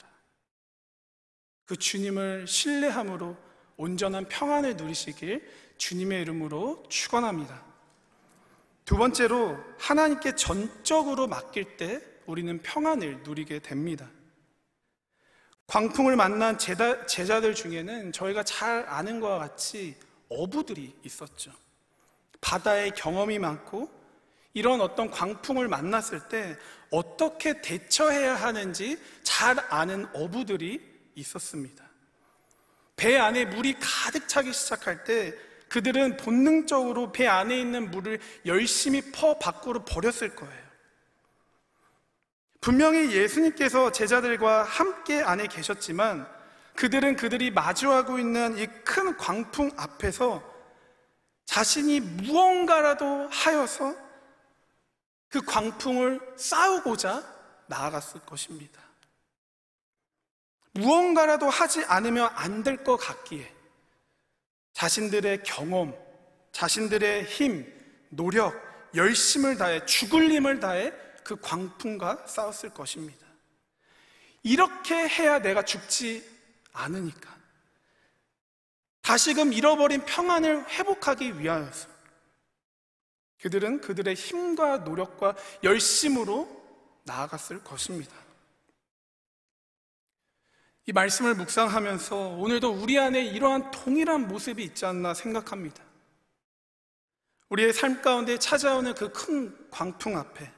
그 1.65 1.75
주님을 1.75 2.47
신뢰함으로 2.47 3.37
온전한 3.77 4.27
평안을 4.27 4.77
누리시길 4.77 5.47
주님의 5.77 6.23
이름으로 6.23 6.83
축원합니다. 6.89 7.63
두 8.83 8.97
번째로 8.97 9.57
하나님께 9.77 10.35
전적으로 10.35 11.27
맡길 11.27 11.77
때 11.77 12.01
우리는 12.25 12.61
평안을 12.61 13.23
누리게 13.23 13.59
됩니다. 13.59 14.09
광풍을 15.67 16.15
만난 16.15 16.57
제자, 16.57 17.05
제자들 17.05 17.53
중에는 17.53 18.11
저희가 18.11 18.43
잘 18.43 18.87
아는 18.87 19.19
것과 19.19 19.37
같이 19.39 19.95
어부들이 20.29 20.95
있었죠. 21.03 21.51
바다의 22.41 22.91
경험이 22.91 23.37
많고 23.39 23.96
이런 24.57 24.81
어떤 24.81 25.11
광풍을 25.11 25.67
만났을 25.67 26.19
때 26.29 26.57
어떻게 26.89 27.61
대처해야 27.61 28.33
하는지 28.33 28.99
잘 29.21 29.59
아는 29.69 30.07
어부들이 30.15 30.81
있었습니다. 31.13 31.85
배 32.95 33.19
안에 33.19 33.45
물이 33.45 33.75
가득 33.79 34.27
차기 34.27 34.51
시작할 34.51 35.03
때 35.03 35.35
그들은 35.69 36.17
본능적으로 36.17 37.11
배 37.11 37.27
안에 37.27 37.55
있는 37.59 37.91
물을 37.91 38.19
열심히 38.47 39.11
퍼 39.11 39.37
밖으로 39.37 39.85
버렸을 39.85 40.35
거예요. 40.35 40.67
분명히 42.59 43.11
예수님께서 43.11 43.91
제자들과 43.91 44.63
함께 44.63 45.21
안에 45.21 45.45
계셨지만 45.45 46.27
그들은 46.75 47.15
그들이 47.15 47.51
마주하고 47.51 48.17
있는 48.17 48.57
이 48.57 48.65
큰 48.83 49.15
광풍 49.17 49.69
앞에서 49.77 50.41
자신이 51.45 51.99
무언가라도 51.99 53.27
하여서 53.29 54.06
그 55.29 55.41
광풍을 55.41 56.35
싸우고자 56.37 57.23
나아갔을 57.67 58.21
것입니다. 58.21 58.81
무언가라도 60.73 61.49
하지 61.49 61.83
않으면 61.85 62.29
안 62.35 62.63
될 62.63 62.83
것 62.83 62.97
같기에 62.97 63.53
자신들의 64.73 65.43
경험, 65.43 65.95
자신들의 66.51 67.25
힘, 67.25 67.65
노력, 68.09 68.53
열심을 68.95 69.57
다해, 69.57 69.85
죽을 69.85 70.29
힘을 70.29 70.59
다해 70.59 70.93
그 71.23 71.35
광풍과 71.41 72.27
싸웠을 72.27 72.69
것입니다. 72.69 73.25
이렇게 74.43 74.95
해야 74.95 75.39
내가 75.39 75.63
죽지 75.63 76.23
않으니까. 76.73 77.35
다시금 79.01 79.51
잃어버린 79.51 80.05
평안을 80.05 80.69
회복하기 80.69 81.39
위하여서 81.39 81.89
그들은 83.41 83.81
그들의 83.81 84.15
힘과 84.15 84.77
노력과 84.79 85.35
열심으로 85.63 86.47
나아갔을 87.03 87.63
것입니다. 87.63 88.15
이 90.85 90.93
말씀을 90.93 91.35
묵상하면서 91.35 92.15
오늘도 92.29 92.71
우리 92.71 92.97
안에 92.97 93.23
이러한 93.23 93.71
동일한 93.71 94.27
모습이 94.27 94.63
있지 94.63 94.85
않나 94.85 95.13
생각합니다. 95.13 95.83
우리의 97.49 97.73
삶 97.73 98.01
가운데 98.01 98.37
찾아오는 98.37 98.93
그 98.93 99.11
큰 99.11 99.69
광풍 99.69 100.17
앞에 100.17 100.51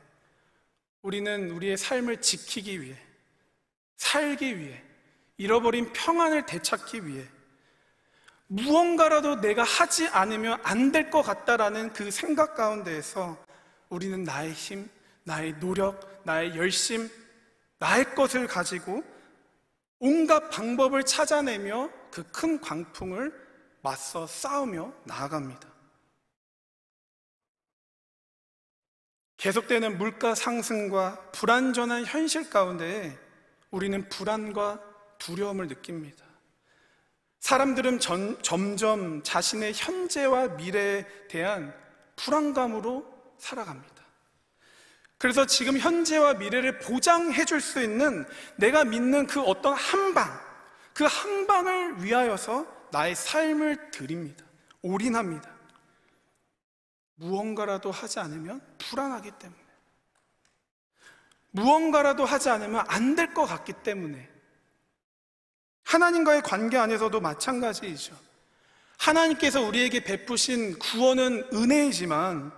우리는 1.01 1.51
우리의 1.51 1.77
삶을 1.77 2.21
지키기 2.21 2.81
위해, 2.81 2.97
살기 3.97 4.57
위해, 4.57 4.83
잃어버린 5.37 5.91
평안을 5.93 6.45
되찾기 6.45 7.05
위해 7.05 7.25
무언가라도 8.49 9.39
내가 9.41 9.63
하지 9.63 10.07
않으면 10.07 10.59
안 10.63 10.91
될 10.91 11.09
것 11.12 11.21
같다라는 11.21 11.93
그 11.93 12.09
생각 12.12 12.55
가운데에서 12.55 13.38
우리는 13.89 14.23
나의 14.23 14.53
힘, 14.53 14.89
나의 15.23 15.59
노력, 15.59 16.21
나의 16.25 16.55
열심, 16.55 17.09
나의 17.77 18.15
것을 18.15 18.47
가지고 18.47 19.03
온갖 19.99 20.49
방법을 20.49 21.03
찾아내며 21.03 21.89
그 22.12 22.23
큰 22.31 22.59
광풍을 22.59 23.31
맞서 23.81 24.25
싸우며 24.27 24.93
나아갑니다. 25.05 25.69
계속되는 29.38 29.97
물가 29.97 30.35
상승과 30.35 31.31
불안전한 31.31 32.05
현실 32.05 32.49
가운데 32.49 33.17
우리는 33.71 34.09
불안과 34.09 34.81
두려움을 35.17 35.67
느낍니다. 35.67 36.25
사람들은 37.39 37.99
전, 37.99 38.41
점점 38.41 39.23
자신의 39.23 39.73
현재와 39.73 40.47
미래에 40.49 41.06
대한 41.30 41.73
불안감으로 42.15 43.06
살아갑니다. 43.38 43.99
그래서 45.17 45.45
지금 45.45 45.78
현재와 45.78 46.36
미래를 46.36 46.80
보장해 46.80 47.45
줄 47.45 47.60
수 47.62 47.82
있는 47.82 48.25
내가 48.56 48.84
믿는 48.84 49.28
그 49.28 49.41
어떤 49.41 49.73
한 49.73 50.13
방, 50.13 50.39
그 50.93 51.06
한 51.06 51.47
방을 51.47 52.04
위하여서 52.04 52.65
나의 52.91 53.15
삶을 53.15 53.91
드립니다. 53.91 54.43
올인합니다. 54.82 55.49
무언가라도 57.15 57.91
하지 57.91 58.19
않으면 58.19 58.62
불안하기 58.78 59.32
때문에. 59.32 59.60
무언가라도 61.52 62.25
하지 62.25 62.49
않으면 62.49 62.86
안 62.88 63.15
될 63.15 63.34
것 63.34 63.45
같기 63.45 63.73
때문에. 63.84 64.30
하나님과의 65.89 66.43
관계 66.43 66.78
안에서도 66.78 67.19
마찬가지이죠. 67.19 68.15
하나님께서 68.99 69.62
우리에게 69.62 70.04
베푸신 70.04 70.78
구원은 70.78 71.49
은혜이지만 71.52 72.52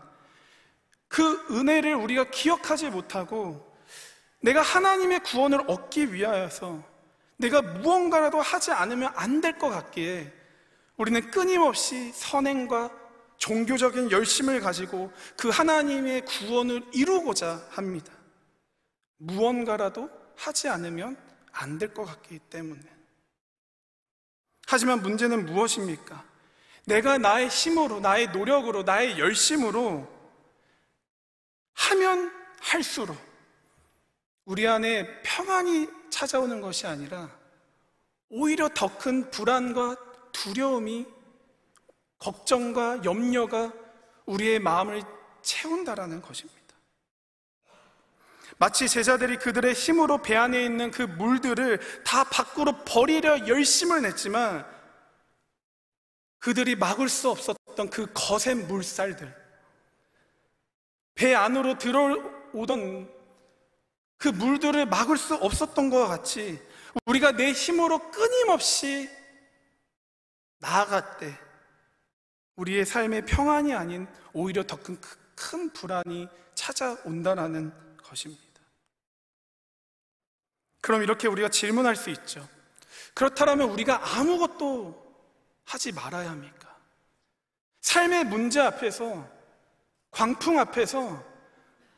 그 1.07 1.45
은혜를 1.49 1.95
우리가 1.95 2.29
기억하지 2.29 2.89
못하고 2.89 3.73
내가 4.41 4.61
하나님의 4.61 5.21
구원을 5.23 5.61
얻기 5.67 6.13
위하여서 6.13 6.83
내가 7.37 7.61
무언가라도 7.61 8.41
하지 8.41 8.71
않으면 8.71 9.13
안 9.15 9.39
될 9.39 9.57
것 9.57 9.69
같기에 9.69 10.31
우리는 10.97 11.31
끊임없이 11.31 12.11
선행과 12.13 12.91
종교적인 13.37 14.11
열심을 14.11 14.59
가지고 14.59 15.09
그 15.37 15.47
하나님의 15.49 16.25
구원을 16.25 16.83
이루고자 16.93 17.65
합니다. 17.71 18.11
무언가라도 19.17 20.09
하지 20.35 20.67
않으면 20.67 21.15
안 21.53 21.77
될 21.79 21.93
것 21.93 22.03
같기 22.05 22.39
때문에. 22.49 23.00
하지만 24.71 25.01
문제는 25.01 25.47
무엇입니까? 25.47 26.23
내가 26.85 27.17
나의 27.17 27.49
힘으로, 27.49 27.99
나의 27.99 28.29
노력으로, 28.29 28.83
나의 28.83 29.19
열심으로 29.19 30.07
하면 31.73 32.31
할수록 32.61 33.17
우리 34.45 34.65
안에 34.65 35.23
평안이 35.23 35.89
찾아오는 36.09 36.61
것이 36.61 36.87
아니라 36.87 37.29
오히려 38.29 38.69
더 38.69 38.87
큰 38.97 39.29
불안과 39.29 39.97
두려움이 40.31 41.05
걱정과 42.17 43.03
염려가 43.03 43.73
우리의 44.25 44.59
마음을 44.59 45.03
채운다라는 45.41 46.21
것입니다. 46.21 46.60
마치 48.61 48.87
제자들이 48.87 49.37
그들의 49.37 49.73
힘으로 49.73 50.19
배 50.19 50.35
안에 50.35 50.63
있는 50.63 50.91
그 50.91 51.01
물들을 51.01 51.79
다 52.03 52.23
밖으로 52.25 52.83
버리려 52.85 53.47
열심을 53.47 54.03
냈지만 54.03 54.63
그들이 56.37 56.75
막을 56.75 57.09
수 57.09 57.31
없었던 57.31 57.89
그 57.89 58.05
거센 58.13 58.67
물살들, 58.67 59.35
배 61.15 61.33
안으로 61.33 61.79
들어오던 61.79 63.11
그 64.19 64.27
물들을 64.27 64.85
막을 64.85 65.17
수 65.17 65.33
없었던 65.33 65.89
것과 65.89 66.07
같이 66.07 66.61
우리가 67.07 67.31
내 67.31 67.53
힘으로 67.53 68.11
끊임없이 68.11 69.09
나아갈 70.59 71.17
때 71.17 71.35
우리의 72.57 72.85
삶의 72.85 73.25
평안이 73.25 73.73
아닌 73.73 74.07
오히려 74.33 74.61
더큰큰 74.67 75.73
불안이 75.73 76.29
찾아온다라는 76.53 77.73
것입니다. 78.03 78.50
그럼 80.81 81.03
이렇게 81.03 81.27
우리가 81.27 81.49
질문할 81.49 81.95
수 81.95 82.09
있죠. 82.09 82.47
그렇다면 83.13 83.69
우리가 83.69 84.17
아무것도 84.17 84.99
하지 85.63 85.91
말아야 85.91 86.31
합니까? 86.31 86.77
삶의 87.81 88.25
문제 88.25 88.59
앞에서, 88.59 89.27
광풍 90.11 90.59
앞에서 90.59 91.23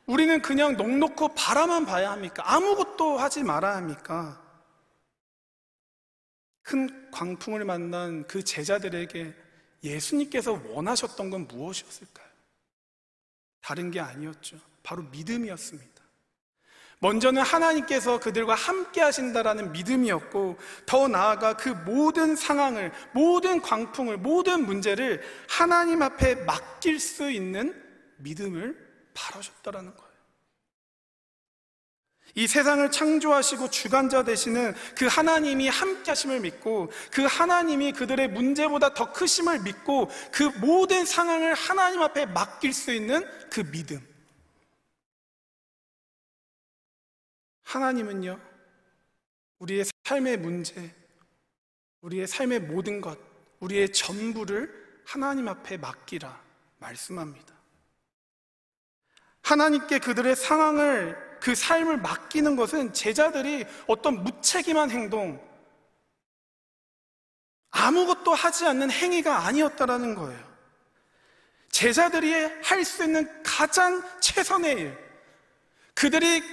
우리는 0.05 0.41
그냥 0.41 0.75
넉넉고 0.75 1.29
바라만 1.29 1.85
봐야 1.85 2.11
합니까? 2.11 2.43
아무것도 2.45 3.17
하지 3.17 3.43
말아야 3.43 3.77
합니까? 3.77 4.41
큰 6.61 7.11
광풍을 7.11 7.65
만난 7.65 8.25
그 8.27 8.43
제자들에게 8.43 9.33
예수님께서 9.83 10.61
원하셨던 10.69 11.29
건 11.29 11.47
무엇이었을까요? 11.47 12.27
다른 13.61 13.91
게 13.91 13.99
아니었죠. 13.99 14.57
바로 14.81 15.03
믿음이었습니다. 15.03 15.92
먼저는 17.03 17.41
하나님께서 17.41 18.17
그들과 18.17 18.55
함께 18.55 19.01
하신다라는 19.01 19.73
믿음이었고, 19.73 20.57
더 20.85 21.09
나아가 21.09 21.57
그 21.57 21.67
모든 21.67 22.37
상황을, 22.37 22.93
모든 23.11 23.61
광풍을, 23.61 24.19
모든 24.19 24.65
문제를 24.65 25.21
하나님 25.49 26.01
앞에 26.01 26.35
맡길 26.35 27.01
수 27.01 27.29
있는 27.29 27.75
믿음을 28.19 28.77
바라셨다라는 29.13 29.93
거예요. 29.97 30.13
이 32.35 32.47
세상을 32.47 32.89
창조하시고 32.89 33.69
주관자 33.69 34.23
되시는 34.23 34.73
그 34.95 35.05
하나님이 35.05 35.67
함께 35.67 36.11
하심을 36.11 36.39
믿고 36.39 36.89
그 37.11 37.25
하나님이 37.25 37.91
그들의 37.91 38.29
문제보다 38.29 38.93
더 38.93 39.11
크심을 39.11 39.59
믿고 39.59 40.09
그 40.31 40.43
모든 40.61 41.05
상황을 41.05 41.53
하나님 41.53 42.01
앞에 42.01 42.27
맡길 42.27 42.71
수 42.71 42.93
있는 42.93 43.27
그 43.51 43.69
믿음. 43.69 44.12
하나님은요, 47.63 48.39
우리의 49.59 49.85
삶의 50.03 50.37
문제, 50.37 50.95
우리의 52.01 52.27
삶의 52.27 52.61
모든 52.61 53.01
것, 53.01 53.17
우리의 53.59 53.91
전부를 53.93 55.01
하나님 55.05 55.47
앞에 55.47 55.77
맡기라 55.77 56.41
말씀합니다. 56.79 57.53
하나님께 59.41 59.99
그들의 59.99 60.35
상황을 60.35 61.39
그 61.39 61.55
삶을 61.55 61.97
맡기는 61.97 62.55
것은 62.55 62.93
제자들이 62.93 63.65
어떤 63.87 64.23
무책임한 64.23 64.91
행동, 64.91 65.41
아무것도 67.71 68.33
하지 68.33 68.65
않는 68.67 68.91
행위가 68.91 69.45
아니었다라는 69.45 70.15
거예요. 70.15 70.53
제자들이 71.69 72.31
할 72.63 72.85
수 72.85 73.03
있는 73.03 73.43
가장 73.43 74.03
최선의 74.21 74.73
일, 74.73 74.97
그들이 75.95 76.43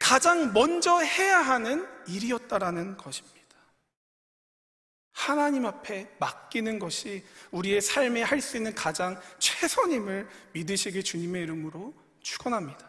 가장 0.00 0.52
먼저 0.52 0.98
해야 0.98 1.38
하는 1.40 1.86
일이었다라는 2.08 2.96
것입니다. 2.96 3.38
하나님 5.12 5.66
앞에 5.66 6.16
맡기는 6.18 6.78
것이 6.80 7.22
우리의 7.52 7.80
삶에 7.80 8.22
할 8.22 8.40
수 8.40 8.56
있는 8.56 8.74
가장 8.74 9.20
최선임을 9.38 10.28
믿으시길 10.52 11.04
주님의 11.04 11.42
이름으로 11.42 11.94
축원합니다. 12.22 12.88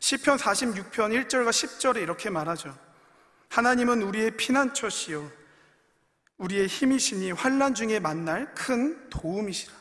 시편 0.00 0.36
46편 0.38 1.26
1절과 1.28 1.50
10절에 1.50 2.02
이렇게 2.02 2.28
말하죠. 2.28 2.76
하나님은 3.48 4.02
우리의 4.02 4.36
피난처시요 4.36 5.30
우리의 6.38 6.66
힘이시니 6.66 7.32
환난 7.32 7.74
중에 7.74 8.00
만날 8.00 8.52
큰 8.54 9.08
도움이시라. 9.10 9.72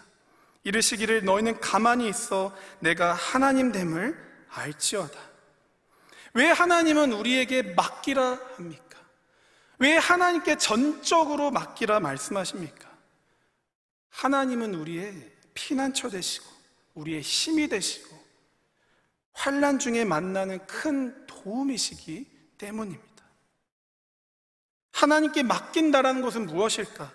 이르시기를 0.63 1.23
너희는 1.25 1.59
가만히 1.59 2.07
있어 2.07 2.55
내가 2.79 3.13
하나님 3.13 3.71
됨을 3.71 4.15
알지어다. 4.49 5.28
왜 6.33 6.47
하나님은 6.47 7.13
우리에게 7.13 7.61
맡기라 7.61 8.39
합니까? 8.55 8.99
왜 9.79 9.95
하나님께 9.97 10.57
전적으로 10.57 11.51
맡기라 11.51 11.99
말씀하십니까? 11.99 12.89
하나님은 14.09 14.75
우리의 14.75 15.31
피난처 15.53 16.09
되시고 16.09 16.45
우리의 16.95 17.21
힘이 17.21 17.67
되시고 17.67 18.17
환란 19.31 19.79
중에 19.79 20.03
만나는 20.03 20.65
큰 20.67 21.25
도움이시기 21.27 22.27
때문입니다. 22.57 23.09
하나님께 24.91 25.43
맡긴다라는 25.43 26.21
것은 26.21 26.45
무엇일까? 26.45 27.13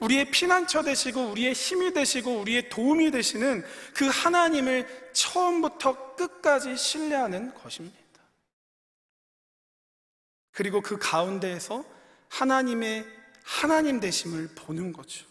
우리의 0.00 0.30
피난처 0.30 0.82
되시고 0.82 1.30
우리의 1.30 1.54
힘이 1.54 1.92
되시고 1.92 2.40
우리의 2.40 2.68
도움이 2.68 3.10
되시는 3.10 3.64
그 3.94 4.06
하나님을 4.06 5.10
처음부터 5.14 6.16
끝까지 6.16 6.76
신뢰하는 6.76 7.54
것입니다. 7.54 8.01
그리고 10.52 10.80
그 10.80 10.98
가운데에서 10.98 11.84
하나님의 12.28 13.06
하나님 13.44 14.00
되심을 14.00 14.50
보는 14.54 14.92
거죠. 14.92 15.26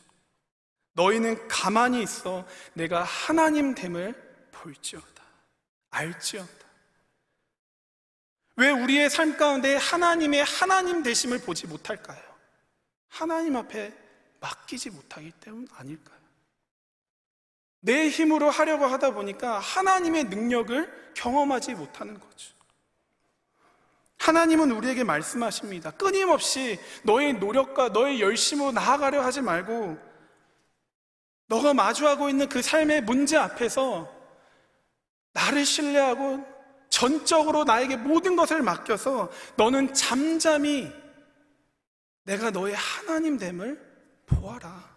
너희는 0.93 1.47
가만히 1.47 2.03
있어 2.03 2.45
내가 2.73 3.03
하나님 3.03 3.73
됨을 3.73 4.13
볼지어다. 4.51 5.23
알지어다. 5.89 6.61
왜 8.57 8.69
우리의 8.69 9.09
삶 9.09 9.37
가운데 9.37 9.75
하나님의 9.75 10.43
하나님 10.43 11.03
되심을 11.03 11.39
보지 11.39 11.67
못할까요? 11.67 12.21
하나님 13.07 13.55
앞에 13.55 13.93
맡기지 14.39 14.89
못하기 14.89 15.31
때문 15.39 15.67
아닐까요? 15.73 16.19
내 17.79 18.09
힘으로 18.09 18.49
하려고 18.49 18.85
하다 18.85 19.11
보니까 19.11 19.59
하나님의 19.59 20.25
능력을 20.25 21.13
경험하지 21.15 21.73
못하는 21.73 22.19
거죠. 22.19 22.53
하나님은 24.21 24.69
우리에게 24.69 25.03
말씀하십니다. 25.03 25.89
끊임없이 25.91 26.79
너의 27.03 27.33
노력과 27.33 27.89
너의 27.89 28.21
열심으로 28.21 28.71
나아가려 28.71 29.23
하지 29.23 29.41
말고 29.41 29.97
너가 31.47 31.73
마주하고 31.73 32.29
있는 32.29 32.47
그 32.47 32.61
삶의 32.61 33.01
문제 33.01 33.35
앞에서 33.35 34.13
나를 35.33 35.65
신뢰하고 35.65 36.45
전적으로 36.89 37.63
나에게 37.63 37.97
모든 37.97 38.35
것을 38.35 38.61
맡겨서 38.61 39.31
너는 39.55 39.95
잠잠히 39.95 40.91
내가 42.23 42.51
너의 42.51 42.75
하나님 42.75 43.39
됨을 43.39 43.81
보아라. 44.27 44.91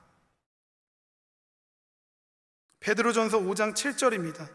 베드로전서 2.80 3.38
5장 3.38 3.72
7절입니다. 3.72 4.50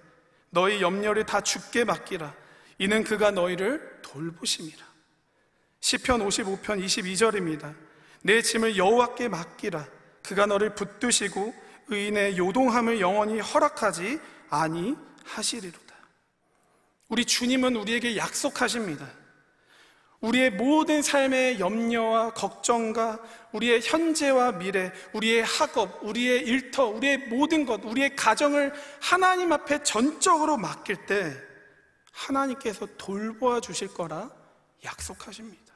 너희 0.51 0.79
염려를 0.79 1.25
다 1.25 1.41
죽게 1.41 1.85
맡기라. 1.85 2.48
이는 2.79 3.03
그가 3.03 3.31
너희를 3.31 3.99
돌보심이라. 4.01 4.89
시편 5.81 6.27
55편 6.27 6.83
22절입니다. 6.83 7.75
내 8.21 8.41
짐을 8.41 8.77
여호와께 8.77 9.27
맡기라. 9.27 9.87
그가 10.23 10.45
너를 10.45 10.75
붙드시고 10.75 11.53
의인의 11.89 12.37
요동함을 12.37 12.99
영원히 12.99 13.39
허락하지 13.39 14.19
아니 14.49 14.95
하시리로다. 15.25 15.95
우리 17.09 17.25
주님은 17.25 17.75
우리에게 17.75 18.17
약속하십니다. 18.17 19.07
우리의 20.21 20.51
모든 20.51 21.01
삶의 21.01 21.59
염려와 21.59 22.33
걱정과 22.33 23.19
우리의 23.53 23.81
현재와 23.81 24.53
미래, 24.53 24.91
우리의 25.13 25.43
학업, 25.43 26.03
우리의 26.03 26.41
일터, 26.45 26.87
우리의 26.87 27.17
모든 27.29 27.65
것, 27.65 27.83
우리의 27.83 28.15
가정을 28.15 28.73
하나님 29.01 29.53
앞에 29.53 29.83
전적으로 29.83 30.57
맡길 30.57 31.05
때 31.05 31.48
하나님께서 32.19 32.85
돌보아 32.97 33.61
주실 33.61 33.93
거라 33.93 34.29
약속하십니다. 34.83 35.73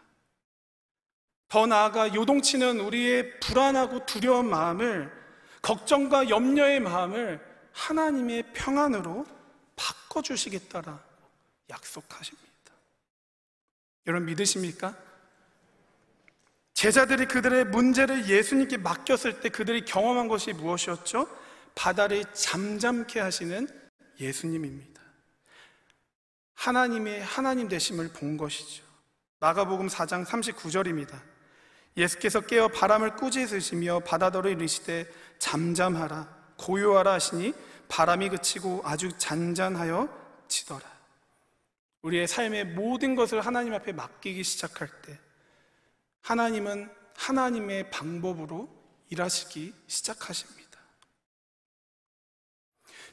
더 1.47 1.67
나아가 1.67 2.13
요동치는 2.13 2.79
우리의 2.79 3.39
불안하고 3.39 4.05
두려운 4.05 4.49
마음을 4.49 5.11
걱정과 5.61 6.29
염려의 6.29 6.79
마음을 6.79 7.39
하나님의 7.71 8.53
평안으로 8.53 9.25
바꿔 9.75 10.21
주시겠다라 10.21 11.01
약속하십니다. 11.69 12.49
여러분 14.07 14.25
믿으십니까? 14.27 14.97
제자들이 16.73 17.27
그들의 17.27 17.65
문제를 17.65 18.27
예수님께 18.27 18.77
맡겼을 18.77 19.39
때 19.39 19.49
그들이 19.49 19.85
경험한 19.85 20.27
것이 20.27 20.51
무엇이었죠? 20.53 21.27
바다를 21.75 22.25
잠잠케 22.33 23.19
하시는 23.19 23.67
예수님입니다. 24.19 24.92
하나님의 26.55 27.23
하나님 27.23 27.67
되심을 27.67 28.09
본 28.09 28.37
것이죠. 28.37 28.83
마가복음 29.39 29.87
4장 29.87 30.25
39절입니다. 30.25 31.19
예수께서 31.97 32.41
깨어 32.41 32.69
바람을 32.69 33.15
꾸짖으시며 33.17 33.99
바다더러 33.99 34.49
이르시되 34.49 35.07
잠잠하라 35.39 36.27
고요하라 36.57 37.13
하시니 37.13 37.53
바람이 37.87 38.29
그치고 38.29 38.81
아주 38.85 39.11
잔잔하여 39.17 40.09
지더라. 40.47 40.81
우리의 42.01 42.27
삶의 42.27 42.65
모든 42.67 43.15
것을 43.15 43.41
하나님 43.41 43.73
앞에 43.73 43.91
맡기기 43.91 44.43
시작할 44.43 44.89
때 45.03 45.19
하나님은 46.21 46.89
하나님의 47.15 47.91
방법으로 47.91 48.69
일하시기 49.09 49.73
시작하십니다. 49.87 50.62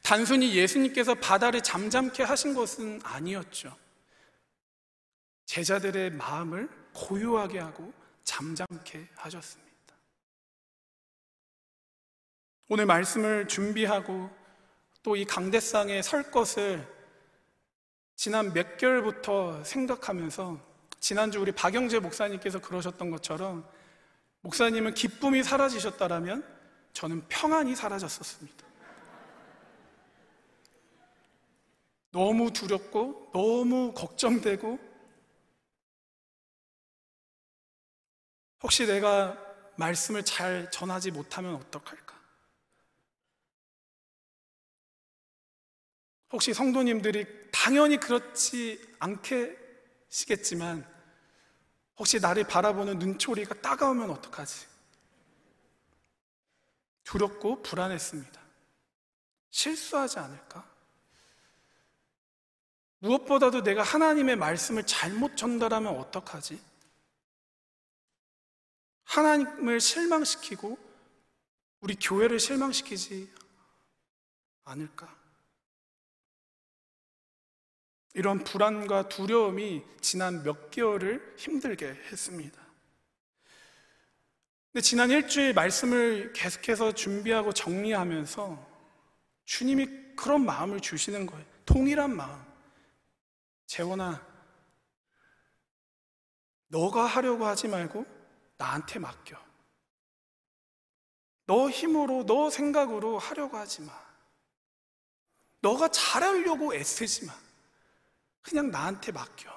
단순히 0.02 0.54
예수님께서 0.54 1.14
바다를 1.14 1.62
잠잠케 1.62 2.22
하신 2.22 2.54
것은 2.54 3.00
아니었죠. 3.02 3.76
제자들의 5.46 6.10
마음을 6.12 6.68
고요하게 6.92 7.58
하고 7.58 7.92
잠잠케 8.24 9.08
하셨습니다. 9.14 9.70
오늘 12.68 12.86
말씀을 12.86 13.48
준비하고 13.48 14.40
또 15.02 15.16
이 15.16 15.24
강대상에 15.24 16.02
설 16.02 16.30
것을 16.30 16.86
지난 18.16 18.52
몇 18.52 18.76
개월부터 18.76 19.64
생각하면서 19.64 20.60
지난주 21.00 21.40
우리 21.40 21.52
박영재 21.52 22.00
목사님께서 22.00 22.58
그러셨던 22.60 23.10
것처럼 23.10 23.66
목사님은 24.42 24.92
기쁨이 24.94 25.42
사라지셨다라면 25.42 26.44
저는 26.92 27.24
평안이 27.28 27.74
사라졌었습니다. 27.76 28.66
너무 32.12 32.52
두렵고 32.52 33.30
너무 33.32 33.92
걱정되고 33.94 34.78
혹시 38.62 38.86
내가 38.86 39.36
말씀을 39.76 40.24
잘 40.24 40.70
전하지 40.70 41.10
못하면 41.12 41.54
어떡할까? 41.54 42.18
혹시 46.32 46.54
성도님들이 46.54 47.26
당연히 47.50 47.96
그렇지 47.96 48.80
않겠시겠지만 48.98 50.86
혹시 51.98 52.20
나를 52.20 52.44
바라보는 52.44 52.98
눈초리가 52.98 53.60
따가우면 53.60 54.10
어떡하지? 54.10 54.66
두렵고 57.04 57.62
불안했습니다. 57.62 58.40
실수하지 59.50 60.18
않을까? 60.20 60.69
무엇보다도 63.00 63.62
내가 63.62 63.82
하나님의 63.82 64.36
말씀을 64.36 64.86
잘못 64.86 65.36
전달하면 65.36 65.96
어떡하지? 65.96 66.60
하나님을 69.04 69.80
실망시키고 69.80 70.78
우리 71.80 71.96
교회를 71.96 72.38
실망시키지 72.38 73.30
않을까? 74.64 75.18
이런 78.14 78.44
불안과 78.44 79.08
두려움이 79.08 79.82
지난 80.00 80.42
몇 80.42 80.70
개월을 80.70 81.34
힘들게 81.38 81.86
했습니다. 81.86 82.60
근데 84.72 84.82
지난 84.82 85.10
일주일 85.10 85.54
말씀을 85.54 86.32
계속해서 86.32 86.92
준비하고 86.92 87.52
정리하면서 87.52 88.68
주님이 89.44 90.14
그런 90.16 90.44
마음을 90.44 90.80
주시는 90.80 91.26
거예요. 91.26 91.44
동일한 91.64 92.14
마음. 92.14 92.49
재원아, 93.70 94.20
너가 96.66 97.06
하려고 97.06 97.46
하지 97.46 97.68
말고 97.68 98.04
나한테 98.56 98.98
맡겨. 98.98 99.40
너 101.46 101.70
힘으로, 101.70 102.26
너 102.26 102.50
생각으로 102.50 103.20
하려고 103.20 103.56
하지 103.56 103.82
마. 103.82 103.92
너가 105.60 105.86
잘하려고 105.86 106.74
애쓰지 106.74 107.26
마. 107.26 107.32
그냥 108.42 108.72
나한테 108.72 109.12
맡겨. 109.12 109.56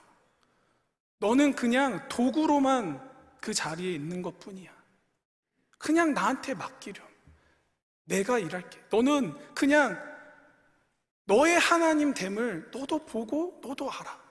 너는 1.17 1.55
그냥 1.55 2.07
도구로만 2.07 3.01
그 3.41 3.51
자리에 3.51 3.93
있는 3.93 4.21
것 4.21 4.37
뿐이야. 4.39 4.71
그냥 5.79 6.13
나한테 6.13 6.53
맡기렴. 6.53 7.03
내가 8.03 8.37
일할게. 8.37 8.79
너는 8.91 9.55
그냥 9.55 10.12
너의 11.25 11.57
하나님 11.57 12.13
됨을 12.13 12.69
너도 12.71 13.05
보고 13.05 13.59
너도 13.63 13.91
알아. 13.91 14.21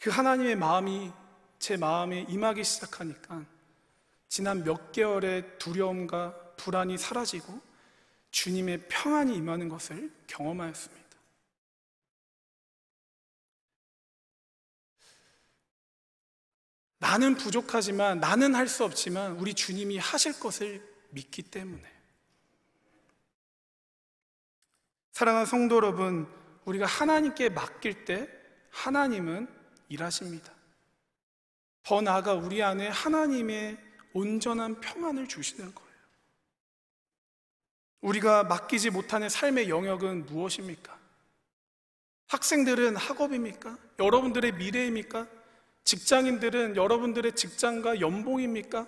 그 0.00 0.10
하나님의 0.10 0.56
마음이 0.56 1.12
제 1.58 1.76
마음에 1.76 2.26
임하기 2.28 2.64
시작하니까 2.64 3.46
지난 4.28 4.64
몇 4.64 4.90
개월의 4.90 5.58
두려움과 5.58 6.54
불안이 6.56 6.98
사라지고 6.98 7.60
주님의 8.32 8.88
평안이 8.88 9.36
임하는 9.36 9.68
것을 9.68 10.12
경험하였습니다. 10.26 11.02
나는 16.98 17.34
부족하지만 17.34 18.20
나는 18.20 18.54
할 18.54 18.68
수 18.68 18.84
없지만 18.84 19.32
우리 19.32 19.54
주님이 19.54 19.98
하실 19.98 20.38
것을 20.38 20.82
믿기 21.10 21.42
때문에 21.42 21.91
사랑하는 25.12 25.44
성도 25.44 25.76
여러분, 25.76 26.26
우리가 26.64 26.86
하나님께 26.86 27.50
맡길 27.50 28.06
때 28.06 28.28
하나님은 28.70 29.46
일하십니다. 29.90 30.50
더 31.82 32.00
나아가 32.00 32.32
우리 32.32 32.62
안에 32.62 32.88
하나님의 32.88 33.76
온전한 34.14 34.80
평안을 34.80 35.28
주시는 35.28 35.74
거예요. 35.74 35.92
우리가 38.00 38.44
맡기지 38.44 38.90
못하는 38.90 39.28
삶의 39.28 39.68
영역은 39.68 40.26
무엇입니까? 40.26 40.98
학생들은 42.28 42.96
학업입니까? 42.96 43.76
여러분들의 43.98 44.52
미래입니까? 44.52 45.26
직장인들은 45.84 46.76
여러분들의 46.76 47.34
직장과 47.34 48.00
연봉입니까? 48.00 48.86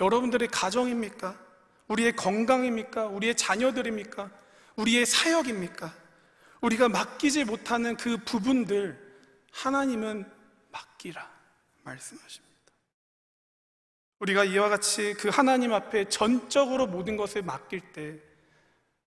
여러분들의 0.00 0.48
가정입니까? 0.48 1.38
우리의 1.86 2.16
건강입니까? 2.16 3.06
우리의 3.06 3.36
자녀들입니까? 3.36 4.41
우리의 4.76 5.06
사역입니까? 5.06 5.94
우리가 6.60 6.88
맡기지 6.88 7.44
못하는 7.44 7.96
그 7.96 8.16
부분들 8.18 8.98
하나님은 9.52 10.30
맡기라 10.70 11.30
말씀하십니다. 11.82 12.52
우리가 14.20 14.44
이와 14.44 14.68
같이 14.68 15.14
그 15.18 15.28
하나님 15.28 15.72
앞에 15.72 16.08
전적으로 16.08 16.86
모든 16.86 17.16
것을 17.16 17.42
맡길 17.42 17.92
때 17.92 18.20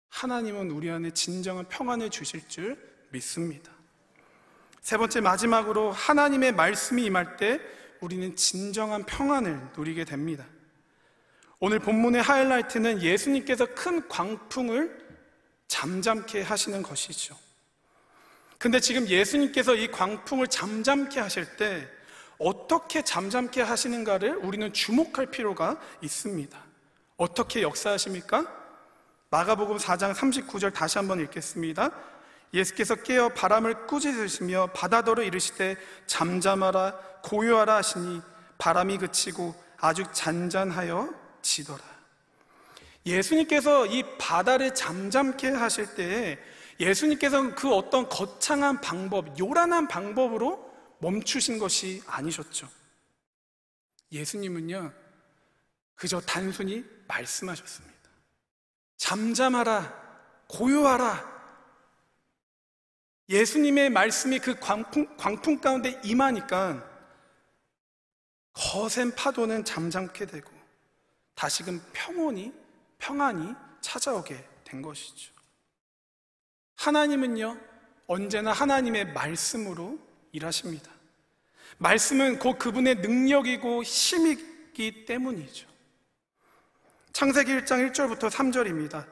하나님은 0.09 0.71
우리 0.71 0.89
안에 0.89 1.11
진정한 1.11 1.67
평안을 1.69 2.09
주실 2.09 2.47
줄 2.47 2.77
믿습니다. 3.11 3.71
세 4.81 4.97
번째 4.97 5.21
마지막으로 5.21 5.91
하나님의 5.91 6.51
말씀이 6.51 7.05
임할 7.05 7.37
때 7.37 7.59
우리는 8.01 8.35
진정한 8.35 9.03
평안을 9.05 9.69
누리게 9.75 10.03
됩니다. 10.05 10.45
오늘 11.59 11.79
본문의 11.79 12.21
하이라이트는 12.21 13.01
예수님께서 13.01 13.65
큰 13.73 14.07
광풍을 14.09 15.04
잠잠케 15.75 16.41
하시는 16.41 16.81
것이죠. 16.81 17.37
근데 18.57 18.79
지금 18.79 19.09
예수님께서 19.09 19.75
이 19.75 19.91
광풍을 19.91 20.47
잠잠케 20.47 21.19
하실 21.19 21.57
때 21.57 21.85
어떻게 22.37 23.01
잠잠케 23.01 23.61
하시는가를 23.61 24.37
우리는 24.37 24.71
주목할 24.71 25.25
필요가 25.31 25.77
있습니다. 26.01 26.57
어떻게 27.17 27.61
역사하십니까? 27.61 28.45
마가복음 29.29 29.75
4장 29.75 30.13
39절 30.13 30.73
다시 30.73 30.97
한번 30.97 31.19
읽겠습니다. 31.19 31.91
예수께서 32.53 32.95
깨어 32.95 33.29
바람을 33.29 33.85
꾸짖으시며 33.87 34.67
바다더러 34.67 35.23
이르시되 35.23 35.75
잠잠하라 36.07 36.93
고요하라 37.21 37.75
하시니 37.75 38.21
바람이 38.57 38.97
그치고 38.97 39.53
아주 39.77 40.05
잔잔하여 40.13 41.13
지더라. 41.41 41.94
예수님께서 43.05 43.85
이 43.85 44.03
바다를 44.17 44.73
잠잠케 44.73 45.49
하실 45.49 45.93
때 45.95 46.39
예수님께서는 46.79 47.55
그 47.55 47.73
어떤 47.73 48.09
거창한 48.09 48.81
방법, 48.81 49.39
요란한 49.39 49.87
방법으로 49.87 50.73
멈추신 50.99 51.59
것이 51.59 52.01
아니셨죠. 52.07 52.67
예수님은요, 54.11 54.91
그저 55.95 56.19
단순히 56.21 56.83
말씀하셨습니다. 57.07 57.95
잠잠하라, 58.97 60.43
고요하라, 60.47 61.35
예수님의 63.29 63.89
말씀이 63.89 64.39
그 64.39 64.59
광풍, 64.59 65.17
광풍 65.17 65.59
가운데 65.59 65.99
임하니까 66.03 66.87
거센 68.53 69.13
파도는 69.15 69.65
잠잠게 69.65 70.25
되고 70.25 70.51
다시금 71.33 71.81
평온이, 71.91 72.53
평안이 72.99 73.53
찾아오게 73.81 74.43
된 74.63 74.81
것이죠. 74.81 75.33
하나님은요, 76.75 77.57
언제나 78.07 78.51
하나님의 78.51 79.13
말씀으로 79.13 79.99
일하십니다. 80.31 80.91
말씀은 81.77 82.39
곧 82.39 82.57
그분의 82.57 82.95
능력이고 82.95 83.83
힘이기 83.83 85.05
때문이죠. 85.05 85.67
창세기 87.13 87.51
1장 87.51 87.91
1절부터 87.91 88.29
3절입니다. 88.29 89.05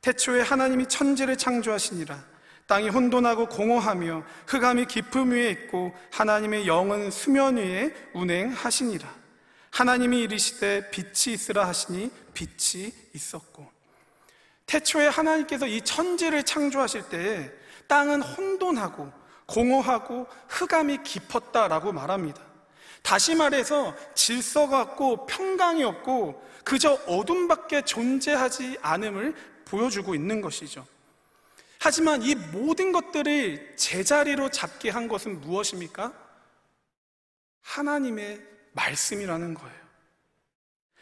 태초에 0.00 0.42
하나님이 0.42 0.86
천지를 0.86 1.36
창조하시니라. 1.36 2.34
땅이 2.66 2.88
혼돈하고 2.88 3.48
공허하며 3.48 4.24
흑암이 4.46 4.86
깊음 4.86 5.32
위에 5.32 5.50
있고 5.50 5.94
하나님의 6.10 6.66
영은 6.66 7.10
수면 7.10 7.56
위에 7.56 7.94
운행하시니라. 8.14 9.23
하나님이 9.74 10.20
이르시되 10.20 10.88
빛이 10.90 11.34
있으라 11.34 11.66
하시니 11.66 12.08
빛이 12.32 12.92
있었고. 13.12 13.68
태초에 14.66 15.08
하나님께서 15.08 15.66
이 15.66 15.80
천지를 15.80 16.44
창조하실 16.44 17.08
때에 17.08 17.50
땅은 17.88 18.22
혼돈하고 18.22 19.12
공허하고 19.46 20.28
흑암이 20.48 20.98
깊었다라고 21.02 21.90
말합니다. 21.90 22.40
다시 23.02 23.34
말해서 23.34 23.96
질서가 24.14 24.80
없고 24.80 25.26
평강이 25.26 25.82
없고 25.82 26.40
그저 26.64 26.92
어둠밖에 27.08 27.82
존재하지 27.82 28.78
않음을 28.80 29.34
보여주고 29.64 30.14
있는 30.14 30.40
것이죠. 30.40 30.86
하지만 31.80 32.22
이 32.22 32.36
모든 32.36 32.92
것들을 32.92 33.74
제자리로 33.76 34.50
잡게 34.50 34.90
한 34.90 35.08
것은 35.08 35.40
무엇입니까? 35.40 36.12
하나님의 37.60 38.53
말씀이라는 38.74 39.54
거예요. 39.54 39.84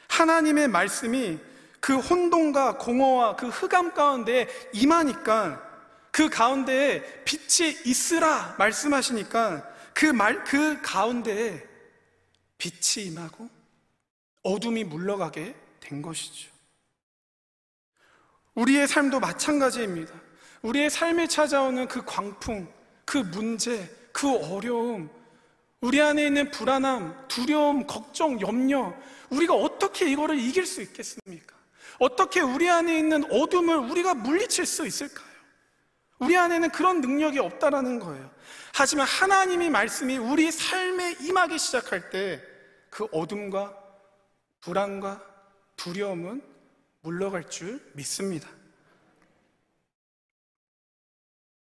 하나님의 0.09 0.69
말씀이 0.69 1.39
그 1.81 1.99
혼돈과 1.99 2.79
공허와 2.79 3.37
그 3.37 3.49
흑암 3.49 3.93
가운데 3.95 4.49
임하니까 4.73 5.71
그 6.11 6.29
가운데에 6.29 7.25
빛이 7.25 7.77
있으라 7.85 8.55
말씀하시니까 8.59 9.69
그 9.95 10.07
말, 10.07 10.45
그 10.45 10.81
가운데에 10.83 11.67
빛이 12.59 13.07
임하고 13.07 13.49
어둠이 14.43 14.85
물러가게 14.85 15.55
된 15.81 16.03
것이죠. 16.03 16.51
우리의 18.55 18.87
삶도 18.87 19.19
마찬가지입니다. 19.19 20.13
우리의 20.63 20.91
삶에 20.91 21.27
찾아오는 21.27 21.89
그 21.89 22.05
광풍, 22.05 22.73
그 23.05 23.19
문제, 23.19 23.91
그 24.13 24.37
어려움, 24.37 25.11
우리 25.83 26.01
안에 26.01 26.27
있는 26.27 26.51
불안함, 26.51 27.27
두려움, 27.29 27.87
걱정, 27.87 28.41
염려, 28.41 28.95
우리가 29.29 29.55
어떻게 29.55 30.11
이거를 30.11 30.39
이길 30.39 30.65
수 30.65 30.81
있겠습니까? 30.81 31.55
어떻게 31.99 32.41
우리 32.41 32.71
안에 32.71 32.99
있는 32.99 33.31
어둠을 33.31 33.77
우리가 33.77 34.15
물리칠 34.15 34.65
수 34.65 34.87
있을까요? 34.87 35.27
우리 36.19 36.37
안에는 36.37 36.71
그런 36.71 37.01
능력이 37.01 37.39
없다라는 37.39 37.99
거예요. 37.99 38.31
하지만 38.73 39.07
하나님이 39.07 39.69
말씀이 39.69 40.17
우리 40.17 40.51
삶에 40.51 41.17
임하기 41.21 41.59
시작할 41.59 42.09
때 42.09 42.53
그 42.93 43.09
어둠과 43.11 43.75
불안과 44.61 45.25
두려움은 45.77 46.43
물러갈 47.01 47.49
줄 47.49 47.83
믿습니다. 47.95 48.49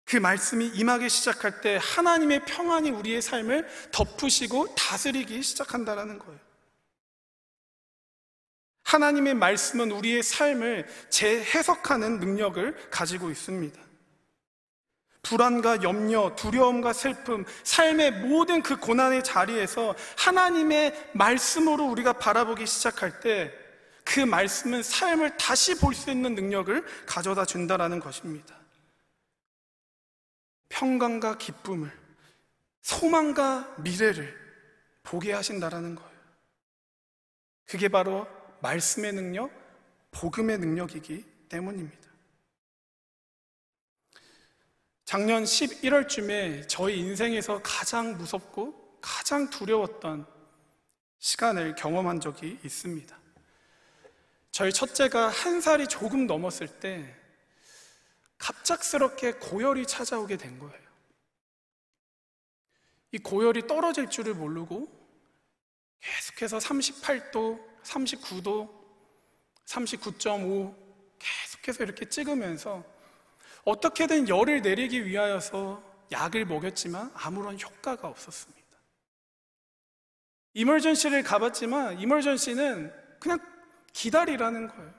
그 0.07 0.17
말씀이 0.17 0.67
임하기 0.67 1.09
시작할 1.09 1.61
때 1.61 1.79
하나님의 1.81 2.45
평안이 2.45 2.91
우리의 2.91 3.21
삶을 3.21 3.67
덮으시고 3.91 4.75
다스리기 4.75 5.41
시작한다라는 5.41 6.19
거예요. 6.19 6.39
하나님의 8.83 9.33
말씀은 9.33 9.91
우리의 9.91 10.23
삶을 10.23 10.87
재해석하는 11.09 12.19
능력을 12.19 12.89
가지고 12.89 13.29
있습니다. 13.29 13.77
불안과 15.23 15.83
염려, 15.83 16.35
두려움과 16.37 16.93
슬픔, 16.93 17.43
삶의 17.63 18.11
모든 18.21 18.63
그 18.63 18.77
고난의 18.77 19.25
자리에서 19.25 19.93
하나님의 20.17 21.11
말씀으로 21.13 21.83
우리가 21.83 22.13
바라보기 22.13 22.65
시작할 22.65 23.19
때 23.19 23.67
그 24.07 24.21
말씀은 24.21 24.83
삶을 24.83 25.35
다시 25.37 25.75
볼 25.75 25.93
수 25.93 26.09
있는 26.09 26.33
능력을 26.33 26.83
가져다 27.05 27.43
준다라는 27.45 27.99
것입니다. 27.99 28.55
평강과 30.69 31.38
기쁨을, 31.38 31.91
소망과 32.82 33.75
미래를 33.80 34.36
보게 35.03 35.34
하신다라는 35.34 35.95
거예요. 35.95 36.17
그게 37.65 37.88
바로 37.88 38.27
말씀의 38.62 39.13
능력, 39.13 39.51
복음의 40.12 40.58
능력이기 40.58 41.25
때문입니다. 41.49 42.08
작년 45.06 45.43
11월쯤에 45.43 46.67
저희 46.67 46.99
인생에서 46.99 47.62
가장 47.63 48.17
무섭고 48.17 48.99
가장 48.99 49.49
두려웠던 49.49 50.27
시간을 51.19 51.75
경험한 51.75 52.19
적이 52.19 52.60
있습니다. 52.63 53.17
저희 54.51 54.73
첫째가 54.73 55.30
한 55.30 55.62
살이 55.62 55.88
조금 55.88 56.27
넘었을 56.27 56.67
때 56.67 57.15
갑작스럽게 58.38 59.34
고열이 59.34 59.86
찾아오게 59.86 60.38
된 60.38 60.60
거예요. 60.60 60.88
이 63.12 63.17
고열이 63.17 63.67
떨어질 63.67 64.10
줄을 64.10 64.34
모르고 64.34 64.88
계속해서 66.00 66.58
38도, 66.58 67.84
39도, 67.84 68.69
39.5 69.65 70.76
계속해서 71.19 71.84
이렇게 71.84 72.08
찍으면서 72.08 72.84
어떻게든 73.63 74.30
열을 74.30 74.62
내리기 74.62 75.06
위하여서 75.06 75.84
약을 76.12 76.45
먹였지만 76.45 77.12
아무런 77.15 77.60
효과가 77.60 78.08
없었습니다. 78.08 78.58
이멀전시를 80.54 81.23
가봤지만 81.23 82.00
이멀전시는 82.00 82.93
그냥 83.19 83.39
기다리라는 83.93 84.67
거예요. 84.67 84.93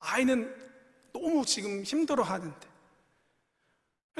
아이는 0.00 0.61
너무 1.12 1.44
지금 1.44 1.82
힘들어 1.82 2.22
하는데. 2.22 2.68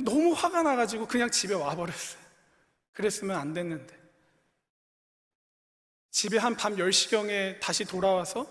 너무 0.05 0.33
화가 0.33 0.62
나가지고 0.62 1.07
그냥 1.07 1.31
집에 1.31 1.55
와버렸어요. 1.55 2.22
그랬으면 2.92 3.37
안 3.37 3.52
됐는데. 3.52 4.00
집에 6.11 6.38
한 6.38 6.57
밤 6.57 6.76
10시경에 6.76 7.59
다시 7.61 7.85
돌아와서 7.85 8.46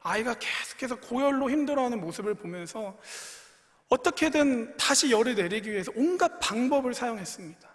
아이가 0.00 0.34
계속해서 0.38 1.00
고열로 1.00 1.50
힘들어하는 1.50 2.00
모습을 2.00 2.34
보면서 2.34 2.98
어떻게든 3.88 4.76
다시 4.76 5.10
열을 5.10 5.34
내리기 5.34 5.70
위해서 5.70 5.90
온갖 5.96 6.38
방법을 6.40 6.92
사용했습니다. 6.94 7.68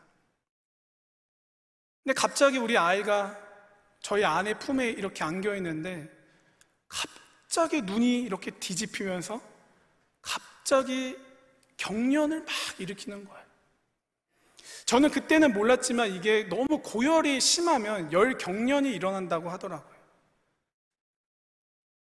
근데 2.03 2.13
갑자기 2.13 2.57
우리 2.57 2.77
아이가 2.77 3.37
저희 3.99 4.23
아내 4.23 4.57
품에 4.57 4.89
이렇게 4.89 5.23
안겨 5.23 5.55
있는데 5.55 6.09
갑자기 6.87 7.81
눈이 7.81 8.21
이렇게 8.21 8.51
뒤집히면서 8.51 9.41
갑자기 10.71 11.17
경련을 11.75 12.45
막 12.45 12.49
일으키는 12.79 13.25
거예요. 13.25 13.45
저는 14.85 15.11
그때는 15.11 15.51
몰랐지만 15.51 16.13
이게 16.13 16.43
너무 16.47 16.81
고열이 16.81 17.41
심하면 17.41 18.13
열 18.13 18.37
경련이 18.37 18.89
일어난다고 18.93 19.49
하더라고요. 19.49 19.99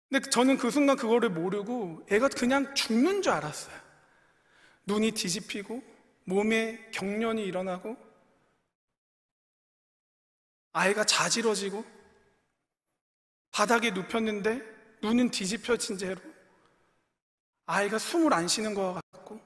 근데 0.09 0.29
저는 0.29 0.57
그 0.57 0.71
순간 0.71 0.95
그거를 0.95 1.29
모르고 1.29 2.05
애가 2.09 2.29
그냥 2.29 2.73
죽는 2.73 3.21
줄 3.21 3.33
알았어요. 3.33 3.75
눈이 4.85 5.11
뒤집히고 5.11 5.83
몸에 6.23 6.89
경련이 6.91 7.43
일어나고 7.43 7.97
아이가 10.71 11.03
자지러지고 11.03 11.83
바닥에 13.51 13.91
눕혔는데 13.91 14.61
눈은 15.01 15.31
뒤집혀진 15.31 15.97
채로 15.97 16.32
아이가 17.65 17.97
숨을 17.97 18.33
안 18.33 18.47
쉬는 18.47 18.73
것 18.73 18.99
같고 19.11 19.39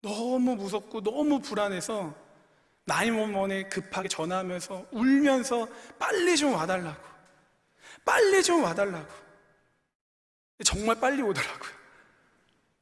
너무 0.00 0.56
무섭고 0.56 1.02
너무 1.02 1.40
불안해서 1.40 2.14
나이모먼에 2.84 3.64
급하게 3.64 4.08
전화하면서 4.08 4.86
울면서 4.90 5.68
빨리 5.98 6.36
좀 6.36 6.54
와달라고 6.54 7.02
빨리 8.04 8.42
좀 8.42 8.64
와달라고 8.64 9.12
정말 10.64 10.98
빨리 10.98 11.22
오더라고요 11.22 11.82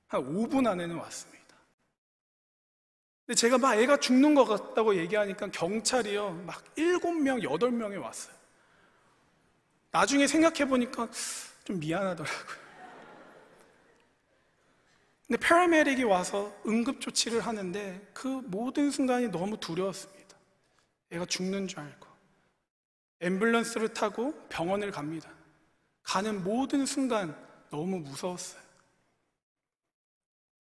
한 0.08 0.22
5분 0.22 0.66
안에는 0.66 0.96
왔습니다 0.96 1.40
근데 3.30 3.38
제가 3.38 3.58
막 3.58 3.76
애가 3.76 3.98
죽는 3.98 4.34
것 4.34 4.44
같다고 4.44 4.96
얘기하니까 4.96 5.52
경찰이요. 5.52 6.42
막 6.48 6.64
일곱 6.74 7.12
명, 7.12 7.40
여덟 7.44 7.70
명이 7.70 7.94
왔어요. 7.94 8.34
나중에 9.92 10.26
생각해보니까 10.26 11.06
좀 11.62 11.78
미안하더라고요. 11.78 12.69
근데 15.30 15.46
패러메딕이 15.46 16.08
와서 16.08 16.52
응급조치를 16.66 17.42
하는데 17.42 18.10
그 18.12 18.26
모든 18.26 18.90
순간이 18.90 19.28
너무 19.28 19.56
두려웠습니다. 19.60 20.36
애가 21.10 21.26
죽는 21.26 21.68
줄 21.68 21.78
알고. 21.78 22.08
앰뷸런스를 23.20 23.94
타고 23.94 24.34
병원을 24.48 24.90
갑니다. 24.90 25.30
가는 26.02 26.42
모든 26.42 26.84
순간 26.84 27.36
너무 27.70 28.00
무서웠어요. 28.00 28.60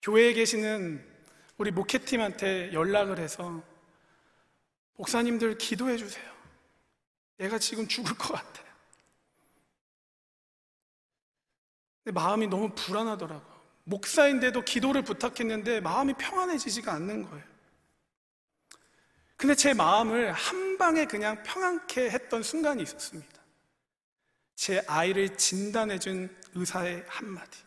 교회에 0.02 0.34
계시는 0.34 1.04
우리 1.58 1.72
목회팀한테 1.72 2.72
연락을 2.72 3.18
해서 3.18 3.60
목사님들 4.94 5.58
기도해 5.58 5.96
주세요. 5.96 6.32
내가 7.38 7.58
지금 7.58 7.88
죽을 7.88 8.16
것 8.16 8.34
같아. 8.34 8.62
근데 12.04 12.12
마음이 12.12 12.46
너무 12.46 12.72
불안하더라고. 12.72 13.49
목사인데도 13.90 14.62
기도를 14.62 15.02
부탁했는데 15.02 15.80
마음이 15.80 16.14
평안해지지가 16.14 16.92
않는 16.92 17.24
거예요. 17.28 17.44
근데 19.36 19.54
제 19.54 19.74
마음을 19.74 20.32
한 20.32 20.78
방에 20.78 21.06
그냥 21.06 21.42
평안케 21.42 22.10
했던 22.10 22.42
순간이 22.42 22.82
있었습니다. 22.84 23.40
제 24.54 24.82
아이를 24.86 25.36
진단해준 25.36 26.36
의사의 26.54 27.04
한마디. 27.08 27.58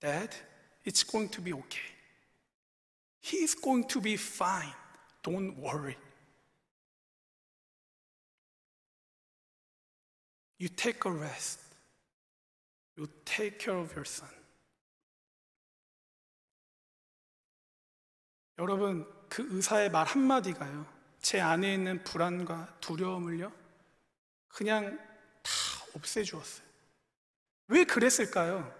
Dad, 0.00 0.36
it's 0.84 1.08
going 1.08 1.30
to 1.30 1.42
be 1.42 1.52
okay. 1.52 1.88
He's 3.22 3.54
going 3.54 3.86
to 3.88 4.00
be 4.00 4.14
fine. 4.14 4.74
Don't 5.22 5.56
worry. 5.58 5.96
You 10.58 10.68
take 10.68 11.06
a 11.06 11.12
rest. 11.12 11.60
You 12.96 13.08
take 13.24 13.58
care 13.58 13.78
of 13.78 13.94
your 13.94 14.04
son. 14.04 14.39
여러분, 18.60 19.10
그 19.30 19.46
의사의 19.56 19.90
말 19.90 20.06
한마디가요, 20.06 20.86
제 21.22 21.40
안에 21.40 21.72
있는 21.72 22.04
불안과 22.04 22.76
두려움을요, 22.80 23.50
그냥 24.48 24.98
다 25.42 25.50
없애주었어요. 25.94 26.66
왜 27.68 27.84
그랬을까요? 27.84 28.70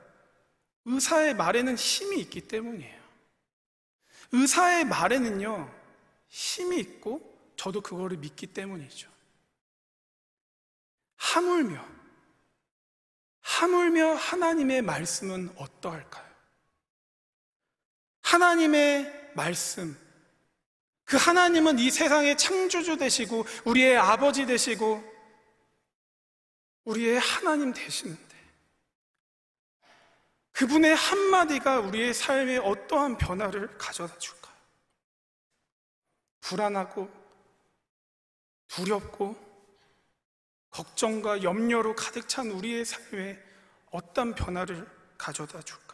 의사의 0.84 1.34
말에는 1.34 1.76
힘이 1.76 2.20
있기 2.20 2.42
때문이에요. 2.42 3.00
의사의 4.32 4.84
말에는요, 4.84 5.74
힘이 6.28 6.80
있고, 6.80 7.54
저도 7.56 7.80
그거를 7.80 8.18
믿기 8.18 8.48
때문이죠. 8.48 9.10
하물며, 11.16 11.82
하물며 13.40 14.12
하나님의 14.12 14.82
말씀은 14.82 15.54
어떠할까요? 15.56 16.30
하나님의 18.22 19.19
말씀, 19.34 19.98
그 21.04 21.16
하나님은 21.16 21.78
이 21.78 21.90
세상의 21.90 22.36
창조주 22.36 22.96
되시고, 22.96 23.44
우리의 23.64 23.96
아버지 23.96 24.46
되시고, 24.46 25.02
우리의 26.84 27.18
하나님 27.18 27.72
되시는데, 27.72 28.36
그분의 30.52 30.94
한마디가 30.94 31.80
우리의 31.80 32.14
삶에 32.14 32.58
어떠한 32.58 33.18
변화를 33.18 33.76
가져다 33.78 34.16
줄까요? 34.18 34.54
불안하고, 36.40 37.10
두렵고, 38.68 39.50
걱정과 40.70 41.42
염려로 41.42 41.94
가득 41.96 42.28
찬 42.28 42.50
우리의 42.50 42.84
삶에 42.84 43.38
어떤 43.90 44.34
변화를 44.34 44.86
가져다 45.18 45.60
줄까요? 45.62 45.89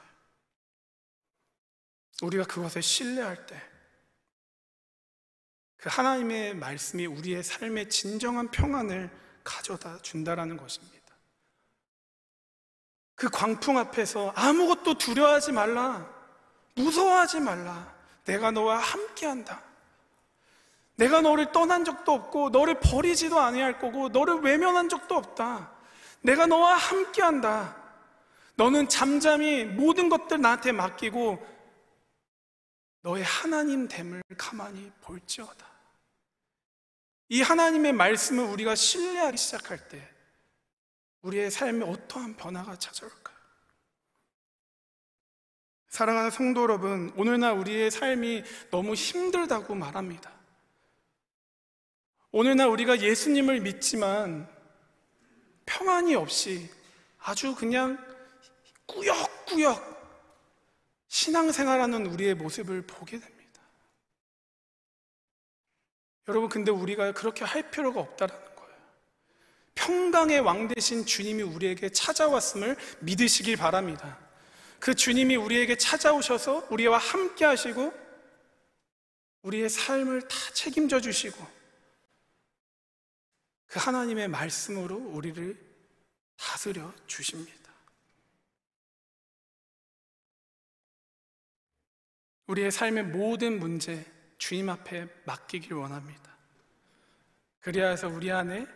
우리가 2.22 2.44
그것을 2.44 2.82
신뢰할 2.82 3.46
때, 3.46 3.60
그 5.76 5.88
하나님의 5.90 6.54
말씀이 6.56 7.06
우리의 7.06 7.42
삶에 7.42 7.88
진정한 7.88 8.50
평안을 8.50 9.10
가져다 9.44 9.98
준다라는 10.02 10.56
것입니다. 10.56 10.96
그 13.14 13.28
광풍 13.30 13.78
앞에서 13.78 14.32
아무것도 14.36 14.98
두려워하지 14.98 15.52
말라. 15.52 16.06
무서워하지 16.74 17.40
말라. 17.40 17.94
내가 18.24 18.50
너와 18.50 18.78
함께한다. 18.78 19.62
내가 20.96 21.20
너를 21.20 21.52
떠난 21.52 21.84
적도 21.84 22.12
없고 22.12 22.50
너를 22.50 22.80
버리지도 22.80 23.38
아니할 23.38 23.78
거고 23.78 24.08
너를 24.08 24.40
외면한 24.40 24.88
적도 24.88 25.14
없다. 25.14 25.70
내가 26.22 26.46
너와 26.46 26.74
함께한다. 26.74 27.76
너는 28.56 28.88
잠잠히 28.88 29.64
모든 29.64 30.08
것들 30.08 30.40
나한테 30.40 30.72
맡기고 30.72 31.55
너의 33.06 33.22
하나님 33.22 33.86
됨을 33.86 34.20
가만히 34.36 34.90
볼지어다. 35.00 35.64
이 37.28 37.40
하나님의 37.40 37.92
말씀을 37.92 38.44
우리가 38.46 38.74
신뢰하기 38.74 39.36
시작할 39.36 39.88
때 39.88 40.12
우리의 41.22 41.52
삶에 41.52 41.84
어떠한 41.84 42.36
변화가 42.36 42.76
찾아올까요? 42.76 43.36
사랑하는 45.86 46.32
성도 46.32 46.62
여러분, 46.62 47.12
오늘날 47.16 47.52
우리의 47.52 47.92
삶이 47.92 48.42
너무 48.72 48.94
힘들다고 48.94 49.76
말합니다. 49.76 50.32
오늘날 52.32 52.68
우리가 52.70 53.00
예수님을 53.00 53.60
믿지만 53.60 54.48
평안이 55.64 56.16
없이 56.16 56.68
아주 57.20 57.54
그냥 57.54 58.04
꾸역꾸역 58.86 59.95
신앙생활하는 61.16 62.04
우리의 62.04 62.34
모습을 62.34 62.82
보게 62.82 63.18
됩니다. 63.18 63.62
여러분, 66.28 66.50
근데 66.50 66.70
우리가 66.70 67.12
그렇게 67.12 67.42
할 67.42 67.70
필요가 67.70 68.00
없다라는 68.00 68.54
거예요. 68.54 68.76
평강의 69.74 70.40
왕 70.40 70.68
대신 70.68 71.06
주님이 71.06 71.42
우리에게 71.42 71.88
찾아왔음을 71.88 72.76
믿으시길 73.00 73.56
바랍니다. 73.56 74.18
그 74.78 74.94
주님이 74.94 75.36
우리에게 75.36 75.78
찾아오셔서 75.78 76.66
우리와 76.70 76.98
함께 76.98 77.46
하시고 77.46 77.94
우리의 79.40 79.70
삶을 79.70 80.28
다 80.28 80.36
책임져 80.52 81.00
주시고 81.00 81.38
그 83.68 83.78
하나님의 83.78 84.28
말씀으로 84.28 84.96
우리를 84.96 85.56
다스려 86.36 86.92
주십니다. 87.06 87.65
우리의 92.46 92.70
삶의 92.70 93.04
모든 93.04 93.58
문제 93.58 94.04
주님 94.38 94.68
앞에 94.68 95.08
맡기길 95.24 95.74
원합니다. 95.74 96.36
그래야 97.60 97.88
해서 97.88 98.08
우리 98.08 98.30
안에 98.30 98.66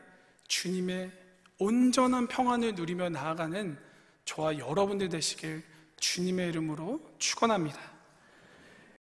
주님의 0.48 1.12
온전한 1.58 2.26
평안을 2.26 2.74
누리며 2.74 3.10
나아가는 3.10 3.78
저와 4.24 4.58
여러분들 4.58 5.08
되시길 5.08 5.62
주님의 5.98 6.48
이름으로 6.48 7.00
축원합니다. 7.18 7.99